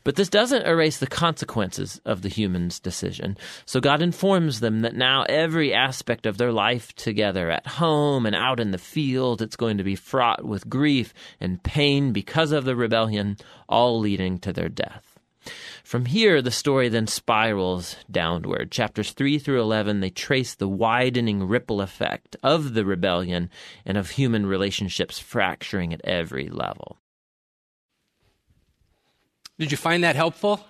But 0.05 0.15
this 0.15 0.29
doesn't 0.29 0.65
erase 0.65 0.97
the 0.97 1.07
consequences 1.07 1.99
of 2.05 2.21
the 2.21 2.29
human's 2.29 2.79
decision. 2.79 3.37
So 3.65 3.81
God 3.81 4.01
informs 4.01 4.61
them 4.61 4.79
that 4.79 4.95
now 4.95 5.23
every 5.23 5.73
aspect 5.73 6.25
of 6.25 6.37
their 6.37 6.53
life 6.53 6.95
together, 6.95 7.51
at 7.51 7.67
home 7.67 8.25
and 8.25 8.33
out 8.33 8.61
in 8.61 8.71
the 8.71 8.77
field, 8.77 9.41
it's 9.41 9.57
going 9.57 9.77
to 9.77 9.83
be 9.83 9.97
fraught 9.97 10.45
with 10.45 10.69
grief 10.69 11.13
and 11.41 11.61
pain 11.63 12.13
because 12.13 12.53
of 12.53 12.63
the 12.63 12.77
rebellion, 12.77 13.35
all 13.67 13.99
leading 13.99 14.39
to 14.39 14.53
their 14.53 14.69
death. 14.69 15.12
From 15.83 16.05
here, 16.05 16.41
the 16.41 16.51
story 16.51 16.89
then 16.89 17.07
spirals 17.07 17.95
downward. 18.09 18.71
Chapters 18.71 19.11
3 19.11 19.37
through 19.39 19.61
11, 19.61 19.99
they 19.99 20.09
trace 20.09 20.55
the 20.55 20.67
widening 20.67 21.47
ripple 21.47 21.81
effect 21.81 22.35
of 22.41 22.73
the 22.73 22.85
rebellion 22.85 23.49
and 23.85 23.97
of 23.97 24.11
human 24.11 24.45
relationships 24.45 25.19
fracturing 25.19 25.93
at 25.93 26.01
every 26.03 26.49
level. 26.49 26.97
Did 29.59 29.71
you 29.71 29.77
find 29.77 30.03
that 30.03 30.15
helpful? 30.15 30.65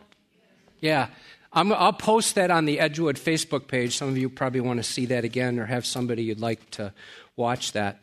Yeah. 0.80 1.08
i 1.54 1.62
will 1.62 1.94
post 1.94 2.36
that 2.36 2.52
on 2.52 2.66
the 2.66 2.80
Edgewood 2.80 3.16
Facebook 3.16 3.68
page. 3.68 3.96
Some 3.96 4.10
of 4.10 4.18
you 4.18 4.30
probably 4.30 4.60
want 4.60 4.80
to 4.80 4.84
see 4.84 5.06
that 5.08 5.24
again 5.24 5.60
or 5.60 5.66
have 5.66 5.86
somebody 5.86 6.24
you'd 6.24 6.40
like 6.40 6.70
to 6.72 6.94
watch 7.36 7.72
that. 7.72 8.00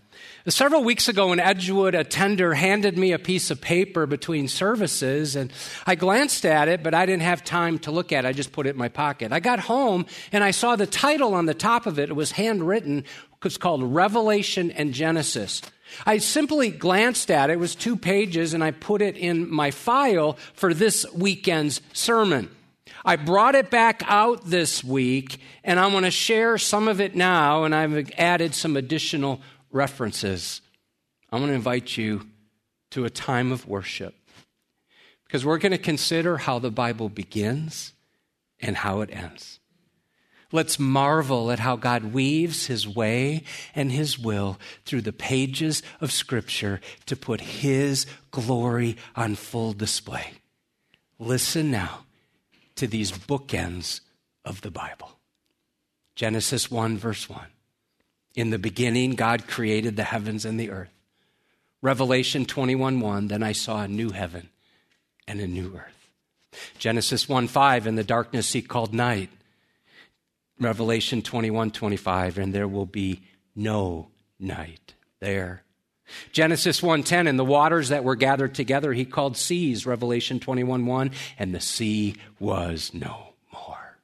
Several 0.49 0.83
weeks 0.83 1.09
ago 1.09 1.33
in 1.33 1.39
Edgewood, 1.39 1.95
a 1.95 2.03
tender 2.03 2.53
handed 2.53 2.99
me 2.99 3.13
a 3.13 3.19
piece 3.19 3.53
of 3.53 3.61
paper 3.61 4.05
between 4.05 4.49
services, 4.49 5.37
and 5.37 5.53
I 5.87 5.95
glanced 5.95 6.45
at 6.45 6.67
it, 6.67 6.83
but 6.83 6.95
I 6.95 7.07
didn't 7.07 7.23
have 7.23 7.45
time 7.45 7.79
to 7.81 7.93
look 7.93 8.11
at 8.11 8.25
it. 8.25 8.29
I 8.29 8.33
just 8.33 8.51
put 8.51 8.67
it 8.67 8.71
in 8.71 8.77
my 8.77 8.89
pocket. 8.89 9.33
I 9.33 9.39
got 9.39 9.61
home 9.61 10.07
and 10.33 10.43
I 10.43 10.51
saw 10.51 10.75
the 10.75 10.87
title 10.87 11.35
on 11.35 11.47
the 11.47 11.55
top 11.55 11.87
of 11.87 11.99
it. 12.01 12.11
It 12.11 12.17
was 12.17 12.33
handwritten. 12.33 13.05
It's 13.45 13.57
called 13.57 13.85
Revelation 13.85 14.73
and 14.73 14.93
Genesis. 14.93 15.63
I 16.05 16.19
simply 16.19 16.71
glanced 16.71 17.31
at 17.31 17.51
it. 17.51 17.55
It 17.55 17.59
was 17.61 17.77
two 17.77 17.97
pages, 17.97 18.53
and 18.53 18.65
I 18.65 18.73
put 18.73 19.01
it 19.03 19.17
in 19.17 19.49
my 19.53 19.71
file 19.71 20.39
for 20.55 20.75
this 20.75 21.07
weekend's 21.15 21.81
sermon. 21.93 22.51
I 23.05 23.17
brought 23.17 23.55
it 23.55 23.71
back 23.71 24.03
out 24.07 24.45
this 24.45 24.85
week, 24.85 25.41
and 25.65 25.79
I 25.81 25.87
want 25.87 26.05
to 26.05 26.11
share 26.11 26.59
some 26.59 26.89
of 26.89 27.01
it 27.01 27.15
now, 27.15 27.65
and 27.65 27.75
I've 27.75 28.11
added 28.19 28.55
some 28.55 28.77
additional 28.77 29.41
references. 29.71 30.61
I 31.31 31.37
want 31.37 31.49
to 31.49 31.55
invite 31.55 31.97
you 31.97 32.27
to 32.91 33.05
a 33.05 33.11
time 33.11 33.53
of 33.53 33.67
worship 33.67 34.15
because 35.25 35.45
we're 35.45 35.59
going 35.59 35.73
to 35.73 35.79
consider 35.79 36.39
how 36.39 36.59
the 36.59 36.71
Bible 36.71 37.09
begins 37.09 37.93
and 38.61 38.77
how 38.77 39.01
it 39.01 39.11
ends. 39.13 39.61
Let's 40.53 40.81
marvel 40.81 41.53
at 41.53 41.61
how 41.61 41.77
God 41.77 42.13
weaves 42.13 42.67
his 42.67 42.87
way 42.87 43.45
and 43.75 43.93
his 43.93 44.19
will 44.19 44.59
through 44.85 45.03
the 45.03 45.13
pages 45.13 45.83
of 46.01 46.11
Scripture 46.11 46.81
to 47.07 47.15
put 47.15 47.41
his 47.41 48.07
glory 48.33 48.97
on 49.15 49.37
full 49.37 49.73
display. 49.73 50.33
Listen 51.21 51.71
now 51.71 52.01
to 52.81 52.87
these 52.87 53.13
bookends 53.13 54.01
of 54.43 54.63
the 54.63 54.71
Bible 54.71 55.13
Genesis 56.15 56.71
1, 56.71 56.99
verse 56.99 57.29
1. 57.29 57.41
In 58.35 58.51
the 58.51 58.59
beginning, 58.59 59.13
God 59.13 59.47
created 59.47 59.97
the 59.97 60.05
heavens 60.05 60.45
and 60.45 60.59
the 60.59 60.71
earth. 60.71 60.93
Revelation 61.83 62.47
21 62.47 63.01
1, 63.01 63.29
then 63.29 63.43
I 63.43 63.53
saw 63.53 63.83
a 63.83 63.89
new 63.89 64.11
heaven 64.11 64.49
and 65.29 65.41
a 65.41 65.47
new 65.47 65.77
earth. 65.77 66.09
Genesis 66.79 67.29
1 67.29 67.49
5, 67.49 67.87
in 67.87 67.97
the 67.97 68.05
darkness 68.05 68.53
he 68.53 68.63
called 68.63 68.95
night 68.95 69.29
Revelation 70.59 71.21
21 71.21 71.71
25, 71.71 72.39
and 72.39 72.55
there 72.55 72.69
will 72.69 72.87
be 72.87 73.23
no 73.55 74.09
night 74.39 74.95
there. 75.21 75.65
Genesis 76.33 76.81
1:10 76.81 77.27
and 77.29 77.39
the 77.39 77.45
waters 77.45 77.89
that 77.89 78.05
were 78.05 78.17
gathered 78.17 78.55
together 78.55 78.93
he 78.93 79.05
called 79.05 79.37
seas 79.37 79.87
Revelation 79.87 80.41
21:1 80.41 81.13
and 81.39 81.55
the 81.55 81.61
sea 81.61 82.15
was 82.39 82.93
no 82.95 83.35
more. 83.53 83.99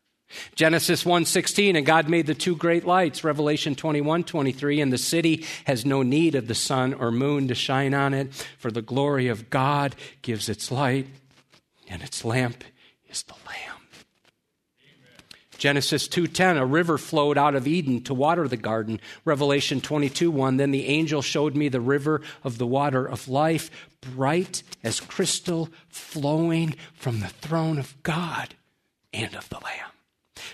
Genesis 0.55 1.05
1:16 1.05 1.77
and 1.77 1.87
God 1.87 2.09
made 2.09 2.27
the 2.27 2.35
two 2.35 2.57
great 2.57 2.87
lights 2.87 3.25
Revelation 3.25 3.75
21:23 3.75 4.81
and 4.81 4.93
the 4.93 4.99
city 4.99 5.45
has 5.65 5.87
no 5.87 6.03
need 6.03 6.35
of 6.35 6.49
the 6.49 6.55
sun 6.55 6.95
or 6.95 7.11
moon 7.11 7.49
to 7.49 7.55
shine 7.55 7.95
on 7.95 8.15
it 8.15 8.33
for 8.59 8.71
the 8.71 8.83
glory 8.83 9.29
of 9.29 9.51
God 9.51 9.95
gives 10.23 10.49
its 10.49 10.71
light 10.71 11.07
and 11.89 12.03
its 12.03 12.25
lamp 12.25 12.65
is 13.09 13.23
the 13.23 13.35
lamb. 13.47 13.76
Genesis 15.59 16.09
2:10 16.09 16.57
a 16.57 16.67
river 16.67 16.99
flowed 16.99 17.39
out 17.39 17.55
of 17.55 17.67
Eden 17.67 18.03
to 18.03 18.15
water 18.15 18.47
the 18.49 18.57
garden. 18.57 19.01
Revelation 19.25 19.81
22:1 19.81 20.57
then 20.57 20.71
the 20.71 20.87
angel 20.87 21.23
showed 21.23 21.57
me 21.57 21.69
the 21.69 21.81
river 21.81 22.21
of 22.45 22.59
the 22.59 22.67
water 22.67 23.07
of 23.07 23.29
life 23.29 23.71
bright 24.01 24.63
as 24.83 25.01
crystal 25.01 25.69
flowing 25.89 26.75
from 26.95 27.21
the 27.21 27.29
throne 27.29 27.79
of 27.79 27.95
God 28.03 28.55
and 29.13 29.35
of 29.35 29.49
the 29.49 29.57
lamb. 29.57 29.91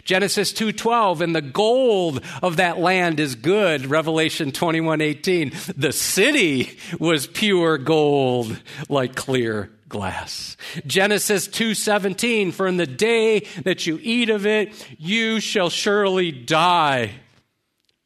Genesis 0.05 0.53
2:12 0.53 1.21
and 1.21 1.35
the 1.35 1.43
gold 1.43 2.23
of 2.43 2.57
that 2.57 2.79
land 2.79 3.21
is 3.21 3.35
good 3.35 3.87
Revelation 3.87 4.51
21:18 4.51 5.53
the 5.77 5.93
city 5.93 6.79
was 6.99 7.27
pure 7.27 7.79
gold 7.79 8.59
like 8.89 9.15
clear 9.15 9.71
glass. 9.93 10.57
Genesis 10.85 11.47
2:17 11.47 12.51
for 12.51 12.67
in 12.67 12.79
the 12.79 12.87
day 12.87 13.41
that 13.63 13.87
you 13.87 14.01
eat 14.03 14.31
of 14.31 14.45
it 14.45 14.73
you 14.99 15.39
shall 15.39 15.71
surely 15.71 16.33
die. 16.33 17.21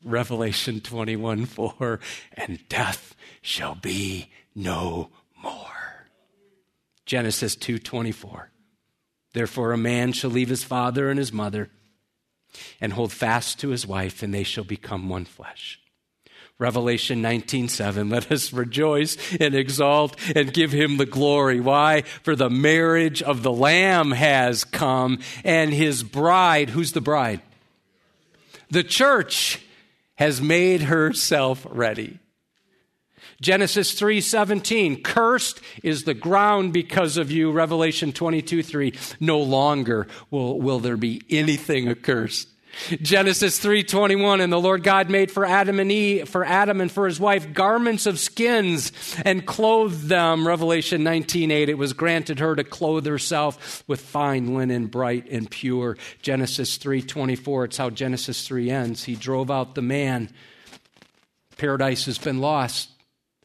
Revelation 0.04 0.80
21:4 0.80 2.00
and 2.34 2.68
death 2.68 3.14
shall 3.40 3.76
be 3.76 4.28
no 4.54 5.10
more. 5.42 6.08
Genesis 7.06 7.56
2:24 7.56 8.50
Therefore 9.32 9.72
a 9.72 9.78
man 9.78 10.12
shall 10.12 10.30
leave 10.30 10.48
his 10.48 10.64
father 10.64 11.08
and 11.08 11.18
his 11.18 11.32
mother 11.32 11.70
and 12.80 12.92
hold 12.92 13.12
fast 13.12 13.60
to 13.60 13.68
his 13.68 13.86
wife 13.86 14.22
and 14.22 14.34
they 14.34 14.44
shall 14.44 14.64
become 14.64 15.08
one 15.08 15.24
flesh. 15.24 15.80
Revelation 16.58 17.20
19:7 17.22 18.10
Let 18.10 18.32
us 18.32 18.52
rejoice 18.52 19.16
and 19.38 19.54
exalt 19.54 20.16
and 20.34 20.52
give 20.54 20.72
him 20.72 20.96
the 20.96 21.06
glory. 21.06 21.60
Why? 21.60 22.02
For 22.22 22.34
the 22.34 22.48
marriage 22.48 23.22
of 23.22 23.42
the 23.42 23.52
lamb 23.52 24.12
has 24.12 24.64
come 24.64 25.18
and 25.44 25.72
his 25.72 26.02
bride, 26.02 26.70
who's 26.70 26.92
the 26.92 27.00
bride? 27.02 27.42
The 28.70 28.84
church 28.84 29.60
has 30.14 30.40
made 30.40 30.82
herself 30.82 31.66
ready. 31.68 32.18
Genesis 33.40 33.92
3:17 33.92 35.02
Cursed 35.02 35.60
is 35.82 36.04
the 36.04 36.14
ground 36.14 36.72
because 36.72 37.18
of 37.18 37.30
you 37.30 37.50
Revelation 37.50 38.12
22:3 38.12 38.96
No 39.20 39.38
longer 39.38 40.06
will, 40.30 40.58
will 40.58 40.78
there 40.78 40.96
be 40.96 41.20
anything 41.28 41.86
accursed 41.86 42.48
Genesis 43.02 43.58
3:21 43.58 44.40
and 44.40 44.52
the 44.52 44.60
Lord 44.60 44.82
God 44.82 45.10
made 45.10 45.30
for 45.30 45.44
Adam 45.44 45.80
and 45.80 45.90
Eve 45.90 46.28
for 46.28 46.44
Adam 46.44 46.80
and 46.80 46.90
for 46.90 47.06
his 47.06 47.18
wife 47.18 47.52
garments 47.52 48.06
of 48.06 48.18
skins 48.18 48.92
and 49.24 49.46
clothed 49.46 50.08
them. 50.08 50.46
Revelation 50.46 51.02
19:8 51.02 51.68
it 51.68 51.78
was 51.78 51.92
granted 51.92 52.38
her 52.38 52.54
to 52.54 52.64
clothe 52.64 53.06
herself 53.06 53.82
with 53.86 54.00
fine 54.00 54.54
linen 54.54 54.86
bright 54.86 55.26
and 55.30 55.50
pure. 55.50 55.96
Genesis 56.22 56.78
3:24 56.78 57.64
it's 57.64 57.76
how 57.76 57.90
Genesis 57.90 58.46
3 58.46 58.70
ends. 58.70 59.04
He 59.04 59.14
drove 59.14 59.50
out 59.50 59.74
the 59.74 59.82
man. 59.82 60.30
Paradise 61.56 62.06
has 62.06 62.18
been 62.18 62.40
lost. 62.40 62.90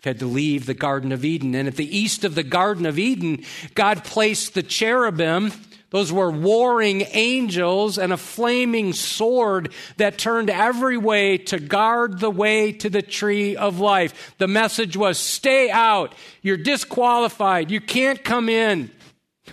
Had 0.04 0.20
to 0.20 0.26
leave 0.26 0.66
the 0.66 0.74
garden 0.74 1.12
of 1.12 1.24
Eden 1.24 1.54
and 1.54 1.68
at 1.68 1.76
the 1.76 1.98
east 1.98 2.24
of 2.24 2.34
the 2.34 2.42
garden 2.42 2.88
of 2.88 2.98
Eden 2.98 3.44
God 3.76 4.04
placed 4.04 4.56
the 4.56 4.64
cherubim 4.64 5.52
those 5.92 6.12
were 6.12 6.32
warring 6.32 7.04
angels 7.12 7.98
and 7.98 8.14
a 8.14 8.18
flaming 8.18 8.94
sword 8.94 9.74
that 9.98 10.18
turned 10.18 10.50
every 10.50 10.98
way 10.98 11.38
to 11.38 11.60
guard 11.60 12.20
the 12.20 12.32
way 12.32 12.72
to 12.72 12.90
the 12.90 13.02
tree 13.02 13.58
of 13.58 13.80
life. 13.80 14.34
The 14.38 14.48
message 14.48 14.96
was 14.96 15.18
stay 15.18 15.70
out. 15.70 16.16
You're 16.42 16.56
disqualified. 16.56 17.72
You 17.72 17.82
can't 17.82 18.24
come 18.24 18.48
in. 18.48 18.90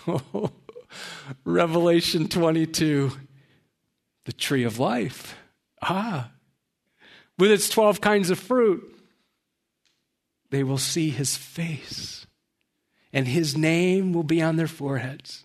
Revelation 1.45 2.29
22, 2.29 3.11
the 4.25 4.33
tree 4.33 4.63
of 4.63 4.79
life. 4.79 5.37
Ah, 5.83 6.31
with 7.37 7.51
its 7.51 7.69
12 7.69 8.01
kinds 8.01 8.31
of 8.31 8.39
fruit, 8.39 8.97
they 10.51 10.63
will 10.63 10.79
see 10.79 11.11
his 11.11 11.37
face, 11.37 12.27
and 13.13 13.27
his 13.27 13.57
name 13.57 14.13
will 14.13 14.23
be 14.23 14.41
on 14.41 14.57
their 14.57 14.69
foreheads. 14.69 15.45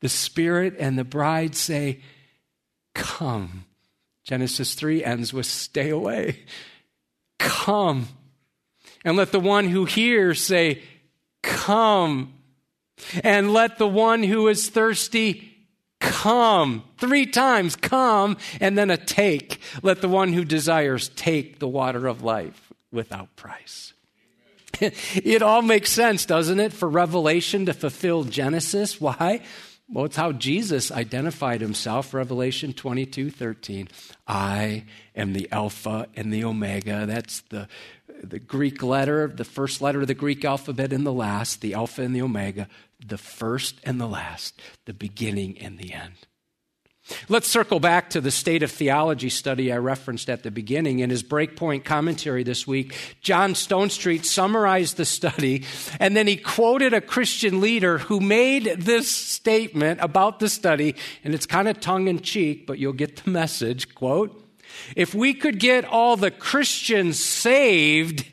The 0.00 0.08
Spirit 0.08 0.76
and 0.78 0.98
the 0.98 1.04
bride 1.04 1.54
say, 1.54 2.00
Come. 2.94 3.64
Genesis 4.24 4.74
3 4.74 5.04
ends 5.04 5.32
with, 5.32 5.46
Stay 5.46 5.90
away. 5.90 6.40
Come. 7.38 8.08
And 9.04 9.16
let 9.16 9.32
the 9.32 9.40
one 9.40 9.68
who 9.68 9.84
hears 9.84 10.42
say, 10.42 10.82
Come. 11.42 12.34
And 13.24 13.52
let 13.52 13.78
the 13.78 13.88
one 13.88 14.22
who 14.22 14.48
is 14.48 14.68
thirsty 14.68 15.50
come. 16.00 16.84
Three 16.98 17.26
times, 17.26 17.76
come, 17.76 18.36
and 18.60 18.76
then 18.76 18.90
a 18.90 18.96
take. 18.96 19.60
Let 19.82 20.00
the 20.00 20.08
one 20.08 20.32
who 20.32 20.44
desires 20.44 21.08
take 21.10 21.58
the 21.58 21.68
water 21.68 22.06
of 22.06 22.22
life 22.22 22.72
without 22.90 23.34
price. 23.36 23.92
it 24.80 25.42
all 25.42 25.62
makes 25.62 25.90
sense, 25.90 26.24
doesn't 26.24 26.60
it, 26.60 26.72
for 26.72 26.88
Revelation 26.88 27.66
to 27.66 27.74
fulfill 27.74 28.24
Genesis? 28.24 29.00
Why? 29.00 29.42
Well, 29.92 30.04
it's 30.04 30.16
how 30.16 30.30
Jesus 30.30 30.92
identified 30.92 31.60
himself, 31.60 32.14
Revelation 32.14 32.72
22 32.72 33.30
13. 33.30 33.88
I 34.28 34.84
am 35.16 35.32
the 35.32 35.50
Alpha 35.50 36.06
and 36.14 36.32
the 36.32 36.44
Omega. 36.44 37.06
That's 37.06 37.40
the, 37.40 37.66
the 38.22 38.38
Greek 38.38 38.84
letter, 38.84 39.26
the 39.26 39.44
first 39.44 39.82
letter 39.82 40.02
of 40.02 40.06
the 40.06 40.14
Greek 40.14 40.44
alphabet 40.44 40.92
and 40.92 41.04
the 41.04 41.12
last, 41.12 41.60
the 41.60 41.74
Alpha 41.74 42.02
and 42.02 42.14
the 42.14 42.22
Omega, 42.22 42.68
the 43.04 43.18
first 43.18 43.80
and 43.82 44.00
the 44.00 44.06
last, 44.06 44.60
the 44.84 44.94
beginning 44.94 45.58
and 45.58 45.76
the 45.76 45.92
end. 45.92 46.14
Let's 47.28 47.48
circle 47.48 47.80
back 47.80 48.10
to 48.10 48.20
the 48.20 48.30
state 48.30 48.62
of 48.62 48.70
theology 48.70 49.28
study 49.28 49.72
I 49.72 49.78
referenced 49.78 50.28
at 50.28 50.42
the 50.42 50.50
beginning. 50.50 51.00
In 51.00 51.10
his 51.10 51.22
breakpoint 51.22 51.84
commentary 51.84 52.42
this 52.42 52.66
week, 52.66 52.94
John 53.20 53.54
Stonestreet 53.54 54.24
summarized 54.24 54.96
the 54.96 55.04
study, 55.04 55.64
and 55.98 56.16
then 56.16 56.26
he 56.26 56.36
quoted 56.36 56.92
a 56.92 57.00
Christian 57.00 57.60
leader 57.60 57.98
who 57.98 58.20
made 58.20 58.64
this 58.78 59.10
statement 59.10 60.00
about 60.00 60.40
the 60.40 60.48
study, 60.48 60.94
and 61.24 61.34
it's 61.34 61.46
kind 61.46 61.68
of 61.68 61.80
tongue 61.80 62.08
in 62.08 62.20
cheek, 62.20 62.66
but 62.66 62.78
you'll 62.78 62.92
get 62.92 63.16
the 63.16 63.30
message. 63.30 63.94
Quote, 63.94 64.44
if 64.96 65.14
we 65.14 65.34
could 65.34 65.58
get 65.58 65.84
all 65.84 66.16
the 66.16 66.30
Christians 66.30 67.22
saved, 67.22 68.26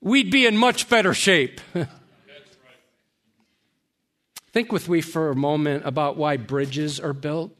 we'd 0.00 0.30
be 0.30 0.46
in 0.46 0.56
much 0.56 0.88
better 0.88 1.14
shape. 1.14 1.60
Think 4.52 4.70
with 4.70 4.88
me 4.88 5.00
for 5.00 5.30
a 5.30 5.36
moment 5.36 5.86
about 5.86 6.16
why 6.18 6.36
bridges 6.36 7.00
are 7.00 7.14
built. 7.14 7.56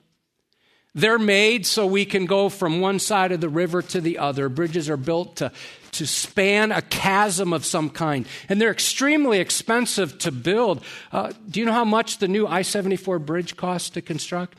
They're 0.95 1.19
made 1.19 1.65
so 1.65 1.87
we 1.87 2.05
can 2.05 2.27
go 2.27 2.49
from 2.49 2.81
one 2.81 2.99
side 2.99 3.33
of 3.33 3.41
the 3.41 3.49
river 3.49 3.81
to 3.81 4.01
the 4.01 4.19
other. 4.19 4.49
Bridges 4.51 4.91
are 4.91 4.99
built 4.99 5.37
to, 5.37 5.51
to 5.93 6.07
span 6.07 6.71
a 6.71 6.83
chasm 6.83 7.55
of 7.55 7.65
some 7.65 7.89
kind, 7.89 8.27
and 8.49 8.61
they're 8.61 8.71
extremely 8.71 9.39
expensive 9.39 10.19
to 10.19 10.31
build. 10.31 10.85
Uh, 11.11 11.33
do 11.49 11.61
you 11.61 11.67
know 11.67 11.73
how 11.73 11.87
much 11.87 12.19
the 12.19 12.29
new 12.29 12.47
I 12.47 12.63
74 12.63 13.19
bridge 13.21 13.57
costs 13.57 13.91
to 13.91 14.03
construct? 14.03 14.59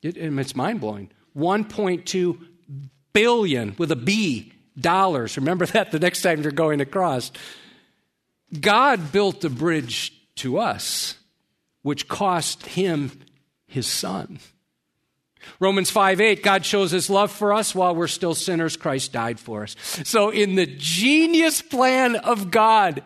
It, 0.00 0.16
it's 0.16 0.56
mind 0.56 0.80
blowing. 0.80 1.10
1.2 1.36 2.38
billion 3.12 3.74
with 3.76 3.92
a 3.92 3.96
B 3.96 4.52
dollars. 4.78 5.36
Remember 5.36 5.66
that 5.74 5.90
the 5.90 5.98
next 5.98 6.22
time 6.22 6.42
you're 6.42 6.52
going 6.52 6.80
across. 6.80 7.30
God 8.58 9.12
built 9.12 9.42
the 9.42 9.50
bridge 9.50 10.14
to 10.36 10.58
us, 10.58 11.16
which 11.82 12.08
cost 12.08 12.64
him 12.64 13.20
his 13.66 13.86
son. 13.86 14.38
Romans 15.60 15.90
5 15.90 16.20
8, 16.20 16.42
God 16.42 16.64
shows 16.64 16.90
his 16.90 17.10
love 17.10 17.32
for 17.32 17.52
us 17.52 17.74
while 17.74 17.94
we're 17.94 18.06
still 18.06 18.34
sinners. 18.34 18.76
Christ 18.76 19.12
died 19.12 19.40
for 19.40 19.62
us. 19.62 19.76
So, 20.04 20.30
in 20.30 20.54
the 20.54 20.66
genius 20.66 21.62
plan 21.62 22.16
of 22.16 22.50
God, 22.50 23.02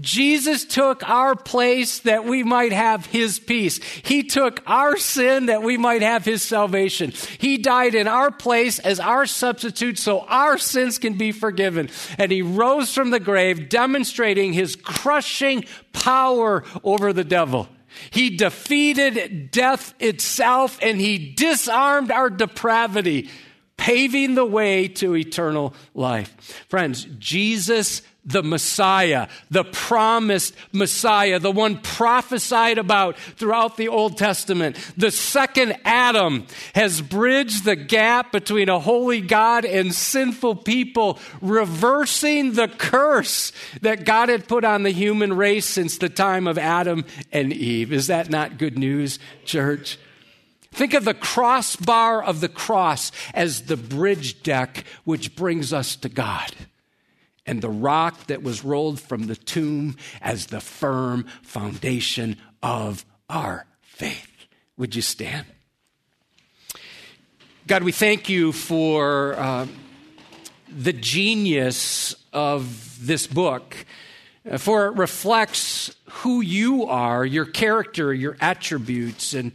Jesus 0.00 0.64
took 0.64 1.06
our 1.08 1.36
place 1.36 1.98
that 2.00 2.24
we 2.24 2.42
might 2.42 2.72
have 2.72 3.06
his 3.06 3.38
peace. 3.38 3.82
He 3.82 4.22
took 4.22 4.62
our 4.66 4.96
sin 4.96 5.46
that 5.46 5.62
we 5.62 5.76
might 5.76 6.00
have 6.00 6.24
his 6.24 6.42
salvation. 6.42 7.12
He 7.38 7.58
died 7.58 7.94
in 7.94 8.08
our 8.08 8.30
place 8.30 8.78
as 8.78 9.00
our 9.00 9.26
substitute 9.26 9.98
so 9.98 10.20
our 10.20 10.56
sins 10.56 10.98
can 10.98 11.14
be 11.14 11.30
forgiven. 11.30 11.90
And 12.16 12.32
he 12.32 12.40
rose 12.40 12.94
from 12.94 13.10
the 13.10 13.20
grave, 13.20 13.68
demonstrating 13.68 14.54
his 14.54 14.76
crushing 14.76 15.66
power 15.92 16.64
over 16.82 17.12
the 17.12 17.24
devil. 17.24 17.68
He 18.12 18.36
defeated 18.36 19.50
death 19.50 19.94
itself 19.98 20.78
and 20.82 21.00
he 21.00 21.32
disarmed 21.32 22.10
our 22.10 22.28
depravity, 22.28 23.30
paving 23.78 24.34
the 24.34 24.44
way 24.44 24.88
to 24.88 25.16
eternal 25.16 25.74
life. 25.94 26.64
Friends, 26.68 27.06
Jesus 27.18 28.02
the 28.24 28.42
Messiah, 28.42 29.28
the 29.50 29.64
promised 29.64 30.54
Messiah, 30.72 31.38
the 31.38 31.50
one 31.50 31.78
prophesied 31.78 32.78
about 32.78 33.16
throughout 33.16 33.76
the 33.76 33.88
Old 33.88 34.16
Testament. 34.16 34.76
The 34.96 35.10
second 35.10 35.76
Adam 35.84 36.46
has 36.74 37.00
bridged 37.00 37.64
the 37.64 37.74
gap 37.74 38.30
between 38.30 38.68
a 38.68 38.78
holy 38.78 39.20
God 39.20 39.64
and 39.64 39.92
sinful 39.92 40.56
people, 40.56 41.18
reversing 41.40 42.52
the 42.52 42.68
curse 42.68 43.52
that 43.80 44.04
God 44.04 44.28
had 44.28 44.46
put 44.46 44.64
on 44.64 44.84
the 44.84 44.90
human 44.90 45.32
race 45.32 45.66
since 45.66 45.98
the 45.98 46.08
time 46.08 46.46
of 46.46 46.58
Adam 46.58 47.04
and 47.32 47.52
Eve. 47.52 47.92
Is 47.92 48.06
that 48.06 48.30
not 48.30 48.58
good 48.58 48.78
news, 48.78 49.18
church? 49.44 49.98
Think 50.70 50.94
of 50.94 51.04
the 51.04 51.12
crossbar 51.12 52.22
of 52.22 52.40
the 52.40 52.48
cross 52.48 53.12
as 53.34 53.62
the 53.62 53.76
bridge 53.76 54.42
deck 54.42 54.84
which 55.04 55.36
brings 55.36 55.72
us 55.72 55.96
to 55.96 56.08
God 56.08 56.54
and 57.46 57.60
the 57.60 57.68
rock 57.68 58.26
that 58.26 58.42
was 58.42 58.64
rolled 58.64 59.00
from 59.00 59.26
the 59.26 59.36
tomb 59.36 59.96
as 60.20 60.46
the 60.46 60.60
firm 60.60 61.24
foundation 61.42 62.36
of 62.62 63.04
our 63.28 63.66
faith. 63.80 64.46
Would 64.76 64.94
you 64.94 65.02
stand? 65.02 65.46
God, 67.66 67.82
we 67.82 67.92
thank 67.92 68.28
you 68.28 68.52
for 68.52 69.34
uh, 69.34 69.66
the 70.68 70.92
genius 70.92 72.14
of 72.32 73.06
this 73.06 73.26
book, 73.26 73.76
uh, 74.50 74.58
for 74.58 74.86
it 74.86 74.96
reflects 74.96 75.94
who 76.10 76.40
you 76.40 76.86
are, 76.86 77.24
your 77.24 77.44
character, 77.44 78.12
your 78.12 78.36
attributes, 78.40 79.34
and 79.34 79.52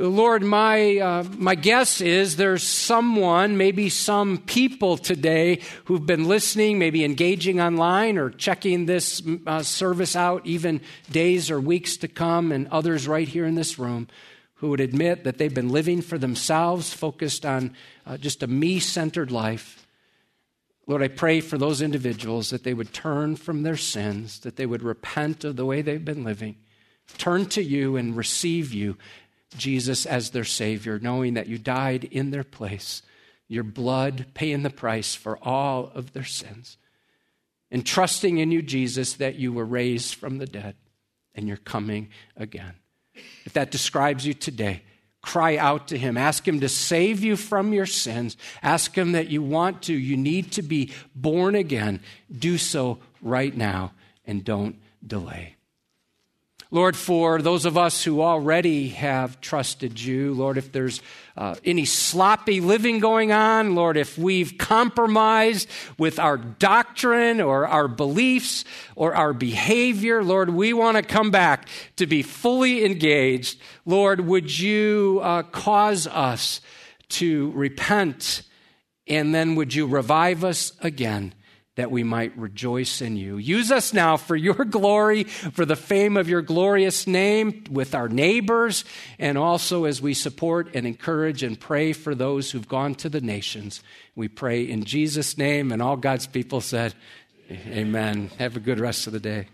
Lord, 0.00 0.42
my, 0.42 0.96
uh, 0.96 1.24
my 1.36 1.54
guess 1.54 2.00
is 2.00 2.36
there's 2.36 2.62
someone, 2.62 3.58
maybe 3.58 3.90
some 3.90 4.38
people 4.38 4.96
today 4.96 5.60
who've 5.84 6.06
been 6.06 6.26
listening, 6.26 6.78
maybe 6.78 7.04
engaging 7.04 7.60
online 7.60 8.16
or 8.16 8.30
checking 8.30 8.86
this 8.86 9.22
uh, 9.46 9.62
service 9.62 10.16
out 10.16 10.46
even 10.46 10.80
days 11.10 11.50
or 11.50 11.60
weeks 11.60 11.98
to 11.98 12.08
come, 12.08 12.50
and 12.50 12.66
others 12.68 13.06
right 13.06 13.28
here 13.28 13.44
in 13.44 13.56
this 13.56 13.78
room 13.78 14.08
who 14.54 14.70
would 14.70 14.80
admit 14.80 15.24
that 15.24 15.36
they've 15.36 15.52
been 15.52 15.68
living 15.68 16.00
for 16.00 16.16
themselves, 16.16 16.94
focused 16.94 17.44
on 17.44 17.76
uh, 18.06 18.16
just 18.16 18.42
a 18.42 18.46
me 18.46 18.80
centered 18.80 19.30
life. 19.30 19.86
Lord, 20.86 21.02
I 21.02 21.08
pray 21.08 21.42
for 21.42 21.58
those 21.58 21.82
individuals 21.82 22.48
that 22.50 22.64
they 22.64 22.72
would 22.72 22.94
turn 22.94 23.36
from 23.36 23.64
their 23.64 23.76
sins, 23.76 24.40
that 24.40 24.56
they 24.56 24.64
would 24.64 24.82
repent 24.82 25.44
of 25.44 25.56
the 25.56 25.66
way 25.66 25.82
they've 25.82 26.02
been 26.02 26.24
living, 26.24 26.56
turn 27.18 27.44
to 27.50 27.62
you 27.62 27.96
and 27.96 28.16
receive 28.16 28.72
you 28.72 28.96
Jesus 29.56 30.06
as 30.06 30.30
their 30.30 30.44
Savior, 30.44 30.98
knowing 30.98 31.34
that 31.34 31.48
you 31.48 31.58
died 31.58 32.04
in 32.04 32.30
their 32.30 32.44
place, 32.44 33.02
your 33.48 33.64
blood 33.64 34.26
paying 34.34 34.62
the 34.62 34.70
price 34.70 35.14
for 35.14 35.38
all 35.42 35.90
of 35.94 36.12
their 36.12 36.24
sins, 36.24 36.76
and 37.70 37.84
trusting 37.84 38.38
in 38.38 38.50
you, 38.50 38.62
Jesus, 38.62 39.14
that 39.14 39.36
you 39.36 39.52
were 39.52 39.64
raised 39.64 40.14
from 40.14 40.38
the 40.38 40.46
dead 40.46 40.74
and 41.34 41.46
you're 41.46 41.56
coming 41.56 42.08
again. 42.36 42.74
If 43.44 43.52
that 43.52 43.70
describes 43.70 44.26
you 44.26 44.34
today, 44.34 44.82
cry 45.22 45.56
out 45.56 45.88
to 45.88 45.98
Him. 45.98 46.16
Ask 46.16 46.46
Him 46.46 46.60
to 46.60 46.68
save 46.68 47.22
you 47.22 47.36
from 47.36 47.72
your 47.72 47.86
sins. 47.86 48.36
Ask 48.62 48.96
Him 48.96 49.12
that 49.12 49.28
you 49.28 49.42
want 49.42 49.82
to, 49.82 49.92
you 49.92 50.16
need 50.16 50.52
to 50.52 50.62
be 50.62 50.92
born 51.14 51.54
again. 51.54 52.00
Do 52.36 52.58
so 52.58 52.98
right 53.22 53.56
now 53.56 53.92
and 54.24 54.44
don't 54.44 54.76
delay. 55.06 55.56
Lord, 56.72 56.96
for 56.96 57.42
those 57.42 57.64
of 57.64 57.76
us 57.76 58.04
who 58.04 58.22
already 58.22 58.90
have 58.90 59.40
trusted 59.40 60.00
you, 60.00 60.32
Lord, 60.34 60.56
if 60.56 60.70
there's 60.70 61.02
uh, 61.36 61.56
any 61.64 61.84
sloppy 61.84 62.60
living 62.60 63.00
going 63.00 63.32
on, 63.32 63.74
Lord, 63.74 63.96
if 63.96 64.16
we've 64.16 64.56
compromised 64.56 65.68
with 65.98 66.20
our 66.20 66.36
doctrine 66.36 67.40
or 67.40 67.66
our 67.66 67.88
beliefs 67.88 68.64
or 68.94 69.16
our 69.16 69.32
behavior, 69.32 70.22
Lord, 70.22 70.50
we 70.50 70.72
want 70.72 70.96
to 70.96 71.02
come 71.02 71.32
back 71.32 71.68
to 71.96 72.06
be 72.06 72.22
fully 72.22 72.84
engaged. 72.84 73.60
Lord, 73.84 74.20
would 74.20 74.56
you 74.56 75.18
uh, 75.24 75.42
cause 75.42 76.06
us 76.06 76.60
to 77.08 77.50
repent 77.50 78.42
and 79.08 79.34
then 79.34 79.56
would 79.56 79.74
you 79.74 79.86
revive 79.86 80.44
us 80.44 80.72
again? 80.80 81.34
That 81.80 81.90
we 81.90 82.04
might 82.04 82.36
rejoice 82.36 83.00
in 83.00 83.16
you. 83.16 83.38
Use 83.38 83.72
us 83.72 83.94
now 83.94 84.18
for 84.18 84.36
your 84.36 84.66
glory, 84.66 85.24
for 85.24 85.64
the 85.64 85.74
fame 85.74 86.18
of 86.18 86.28
your 86.28 86.42
glorious 86.42 87.06
name 87.06 87.64
with 87.70 87.94
our 87.94 88.06
neighbors, 88.06 88.84
and 89.18 89.38
also 89.38 89.86
as 89.86 90.02
we 90.02 90.12
support 90.12 90.68
and 90.74 90.86
encourage 90.86 91.42
and 91.42 91.58
pray 91.58 91.94
for 91.94 92.14
those 92.14 92.50
who've 92.50 92.68
gone 92.68 92.94
to 92.96 93.08
the 93.08 93.22
nations. 93.22 93.82
We 94.14 94.28
pray 94.28 94.62
in 94.62 94.84
Jesus' 94.84 95.38
name, 95.38 95.72
and 95.72 95.80
all 95.80 95.96
God's 95.96 96.26
people 96.26 96.60
said, 96.60 96.92
Amen. 97.50 98.30
Have 98.38 98.58
a 98.58 98.60
good 98.60 98.78
rest 98.78 99.06
of 99.06 99.14
the 99.14 99.18
day. 99.18 99.46